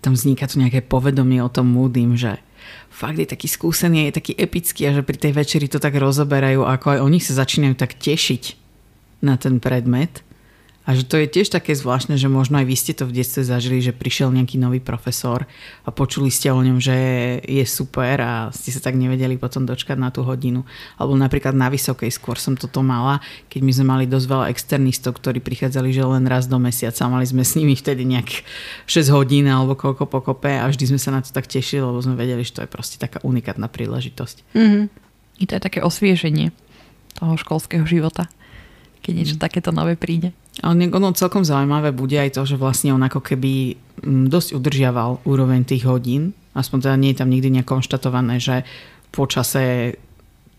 tam 0.00 0.12
vzniká 0.16 0.48
tu 0.48 0.60
nejaké 0.60 0.84
povedomie 0.84 1.40
o 1.40 1.52
tom 1.52 1.68
Moodym, 1.68 2.16
že 2.16 2.40
fakt 2.88 3.20
je 3.20 3.28
taký 3.28 3.48
skúsený, 3.48 4.08
je 4.08 4.16
taký 4.20 4.32
epický 4.36 4.88
a 4.88 4.96
že 4.96 5.04
pri 5.04 5.16
tej 5.20 5.32
večeri 5.36 5.68
to 5.68 5.80
tak 5.80 5.96
rozoberajú, 5.96 6.64
ako 6.64 6.86
aj 6.96 6.98
oni 7.04 7.18
sa 7.20 7.44
začínajú 7.44 7.76
tak 7.76 7.96
tešiť 7.96 8.65
na 9.22 9.36
ten 9.36 9.60
predmet. 9.60 10.26
A 10.86 10.94
že 10.94 11.02
to 11.02 11.18
je 11.18 11.26
tiež 11.26 11.50
také 11.50 11.74
zvláštne, 11.74 12.14
že 12.14 12.30
možno 12.30 12.62
aj 12.62 12.66
vy 12.70 12.76
ste 12.78 12.94
to 12.94 13.10
v 13.10 13.18
detstve 13.18 13.42
zažili, 13.42 13.82
že 13.82 13.90
prišiel 13.90 14.30
nejaký 14.30 14.54
nový 14.54 14.78
profesor 14.78 15.42
a 15.82 15.90
počuli 15.90 16.30
ste 16.30 16.54
o 16.54 16.62
ňom, 16.62 16.78
že 16.78 16.94
je 17.42 17.66
super 17.66 18.22
a 18.22 18.54
ste 18.54 18.70
sa 18.70 18.78
tak 18.78 18.94
nevedeli 18.94 19.34
potom 19.34 19.66
dočkať 19.66 19.98
na 19.98 20.14
tú 20.14 20.22
hodinu. 20.22 20.62
Alebo 20.94 21.18
napríklad 21.18 21.58
na 21.58 21.66
vysokej 21.74 22.14
skôr 22.14 22.38
som 22.38 22.54
toto 22.54 22.86
mala, 22.86 23.18
keď 23.50 23.60
my 23.66 23.72
sme 23.74 23.86
mali 23.98 24.04
dosť 24.06 24.26
veľa 24.30 24.46
externistov, 24.54 25.18
ktorí 25.18 25.42
prichádzali 25.42 25.90
že 25.90 26.06
len 26.06 26.22
raz 26.30 26.46
do 26.46 26.62
mesiaca. 26.62 27.10
Mali 27.10 27.26
sme 27.26 27.42
s 27.42 27.58
nimi 27.58 27.74
vtedy 27.74 28.06
nejak 28.06 28.46
6 28.86 29.10
hodín 29.10 29.50
alebo 29.50 29.74
koľko 29.74 30.06
pokope 30.06 30.54
a 30.54 30.70
vždy 30.70 30.94
sme 30.94 31.02
sa 31.02 31.10
na 31.10 31.18
to 31.18 31.34
tak 31.34 31.50
tešili, 31.50 31.82
lebo 31.82 31.98
sme 31.98 32.14
vedeli, 32.14 32.46
že 32.46 32.54
to 32.54 32.62
je 32.62 32.70
proste 32.70 33.02
taká 33.02 33.18
unikátna 33.26 33.66
príležitosť. 33.66 34.54
Mhm. 34.54 34.80
I 35.42 35.44
to 35.50 35.58
je 35.58 35.66
také 35.66 35.82
osvieženie 35.82 36.54
toho 37.18 37.34
školského 37.34 37.82
života, 37.88 38.30
keď 39.06 39.14
niečo 39.14 39.36
takéto 39.38 39.70
nové 39.70 39.94
príde. 39.94 40.34
Ale 40.66 40.90
ono 40.90 41.14
celkom 41.14 41.46
zaujímavé 41.46 41.94
bude 41.94 42.18
aj 42.18 42.34
to, 42.34 42.42
že 42.42 42.58
vlastne 42.58 42.90
on 42.90 43.06
ako 43.06 43.22
keby 43.22 43.78
mm, 44.02 44.26
dosť 44.26 44.58
udržiaval 44.58 45.22
úroveň 45.22 45.62
tých 45.62 45.86
hodín. 45.86 46.34
Aspoň 46.58 46.90
teda 46.90 46.96
nie 46.98 47.14
je 47.14 47.20
tam 47.22 47.30
nikdy 47.30 47.54
nejak 47.54 47.70
konštatované, 47.70 48.42
že 48.42 48.66
po 49.14 49.30
čase 49.30 49.94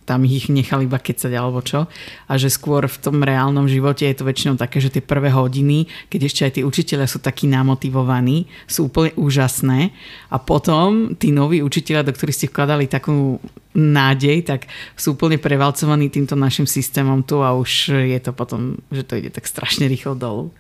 tam 0.08 0.24
ich 0.24 0.48
nechali 0.48 0.88
iba 0.88 0.96
kecať 0.96 1.36
alebo 1.36 1.60
čo. 1.60 1.92
A 2.32 2.40
že 2.40 2.48
skôr 2.48 2.88
v 2.88 2.98
tom 3.04 3.20
reálnom 3.20 3.68
živote 3.68 4.08
je 4.08 4.16
to 4.16 4.24
väčšinou 4.24 4.56
také, 4.56 4.80
že 4.80 4.88
tie 4.88 5.04
prvé 5.04 5.28
hodiny, 5.36 5.92
keď 6.08 6.20
ešte 6.24 6.42
aj 6.48 6.52
tí 6.56 6.62
učiteľia 6.64 7.12
sú 7.12 7.20
takí 7.20 7.52
namotivovaní, 7.52 8.48
sú 8.72 8.88
úplne 8.88 9.12
úžasné. 9.20 9.92
A 10.32 10.40
potom 10.40 11.20
tí 11.20 11.36
noví 11.36 11.60
učiteľia, 11.60 12.08
do 12.08 12.16
ktorých 12.16 12.38
ste 12.40 12.48
vkladali 12.48 12.88
takú 12.88 13.44
nádej, 13.76 14.48
tak 14.48 14.72
sú 14.96 15.20
úplne 15.20 15.36
prevalcovaní 15.36 16.08
týmto 16.08 16.40
našim 16.40 16.64
systémom 16.64 17.28
tu 17.28 17.44
a 17.44 17.52
už 17.52 17.92
je 18.08 18.20
to 18.24 18.32
potom, 18.32 18.80
že 18.90 19.04
to 19.04 19.20
ide 19.20 19.36
tak 19.36 19.44
strašne 19.44 19.92
rýchlo 19.92 20.16
dolu. 20.16 20.56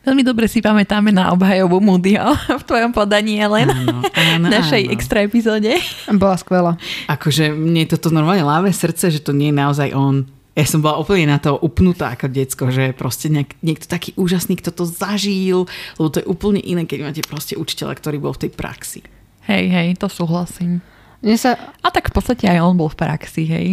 Veľmi 0.00 0.24
dobre 0.24 0.48
si 0.48 0.64
pamätáme 0.64 1.12
na 1.12 1.28
obhajobu 1.30 1.76
Moodyho 1.76 2.32
v 2.60 2.64
tvojom 2.64 2.90
podaní, 2.90 3.36
Ellen. 3.36 3.68
Áno, 3.68 4.00
áno, 4.08 4.46
našej 4.56 4.88
áno. 4.88 4.92
extra 4.96 5.18
epizóde. 5.20 5.76
Bola 6.08 6.40
skvelá. 6.40 6.80
Akože 7.06 7.52
mne 7.52 7.84
toto 7.84 8.08
normálne 8.08 8.40
láve 8.40 8.72
srdce, 8.72 9.12
že 9.12 9.20
to 9.20 9.36
nie 9.36 9.52
je 9.52 9.60
naozaj 9.60 9.88
on. 9.92 10.24
Ja 10.56 10.66
som 10.66 10.80
bola 10.80 10.98
úplne 10.98 11.30
na 11.30 11.38
to 11.38 11.54
upnutá 11.54 12.12
ako 12.12 12.26
decko, 12.26 12.72
že 12.72 12.90
proste 12.90 13.30
nejak, 13.30 13.54
niekto 13.62 13.86
taký 13.86 14.16
úžasný, 14.16 14.58
kto 14.58 14.72
to 14.72 14.84
zažil, 14.84 15.68
lebo 15.94 16.08
to 16.10 16.20
je 16.20 16.26
úplne 16.26 16.58
iné, 16.58 16.84
keď 16.84 16.98
máte 17.06 17.22
proste 17.22 17.54
učiteľa, 17.54 17.94
ktorý 17.96 18.18
bol 18.18 18.34
v 18.34 18.48
tej 18.48 18.50
praxi. 18.56 19.00
Hej, 19.46 19.64
hej, 19.68 19.88
to 19.96 20.08
súhlasím. 20.08 20.82
Mne 21.20 21.36
sa 21.36 21.54
A 21.84 21.92
tak 21.92 22.08
v 22.08 22.16
podstate 22.16 22.48
aj 22.48 22.60
on 22.60 22.74
bol 22.74 22.88
v 22.88 22.98
praxi, 22.98 23.44
hej. 23.44 23.66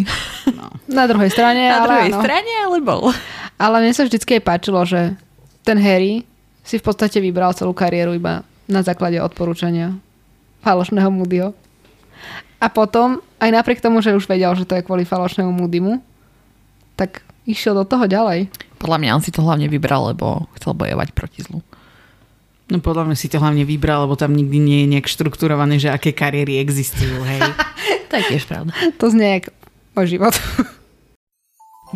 No. 0.52 0.68
na 0.92 1.08
druhej 1.08 1.32
strane, 1.32 1.66
Na 1.66 1.80
ale, 1.80 1.86
druhej 1.88 2.10
áno. 2.13 2.20
strane, 2.20 2.52
ale 2.62 2.78
bol. 2.84 3.02
ale 3.58 3.76
mne 3.82 3.94
sa 3.96 4.04
vždycky 4.04 4.38
aj 4.38 4.44
páčilo, 4.44 4.84
že 4.84 5.16
ten 5.67 5.75
Harry 5.84 6.23
si 6.63 6.80
v 6.80 6.86
podstate 6.88 7.19
vybral 7.19 7.51
celú 7.51 7.75
kariéru 7.75 8.15
iba 8.15 8.47
na 8.71 8.80
základe 8.80 9.19
odporúčania 9.19 9.91
falošného 10.63 11.12
Moodyho. 11.12 11.51
A 12.63 12.71
potom, 12.71 13.19
aj 13.43 13.51
napriek 13.51 13.84
tomu, 13.84 13.99
že 13.99 14.15
už 14.15 14.32
vedel, 14.32 14.56
že 14.56 14.63
to 14.63 14.80
je 14.80 14.88
kvôli 14.88 15.03
falošnému 15.03 15.51
Moodymu, 15.51 15.99
tak 16.95 17.21
išiel 17.43 17.75
do 17.75 17.84
toho 17.84 18.08
ďalej. 18.08 18.47
Podľa 18.80 18.97
mňa 19.03 19.15
on 19.19 19.23
si 19.23 19.32
to 19.36 19.43
hlavne 19.43 19.67
vybral, 19.67 20.15
lebo 20.15 20.47
chcel 20.56 20.73
bojovať 20.73 21.12
proti 21.12 21.43
zlu. 21.43 21.60
No 22.67 22.84
podľa 22.84 23.08
mňa 23.08 23.15
si 23.15 23.32
to 23.32 23.39
hlavne 23.39 23.63
vybral, 23.63 24.08
lebo 24.08 24.19
tam 24.19 24.36
nikdy 24.36 24.60
nie 24.60 24.80
je 24.84 24.91
nejak 24.97 25.08
štrukturované, 25.08 25.80
že 25.80 25.88
aké 25.88 26.12
kariéry 26.12 26.60
existujú, 26.63 27.23
hej. 27.27 27.43
To 28.08 28.15
je 28.15 28.23
tiež 28.32 28.47
pravda. 28.47 28.71
To 29.03 29.12
znie 29.12 29.43
jak 29.43 29.51
môj 29.91 30.15
život. 30.15 30.32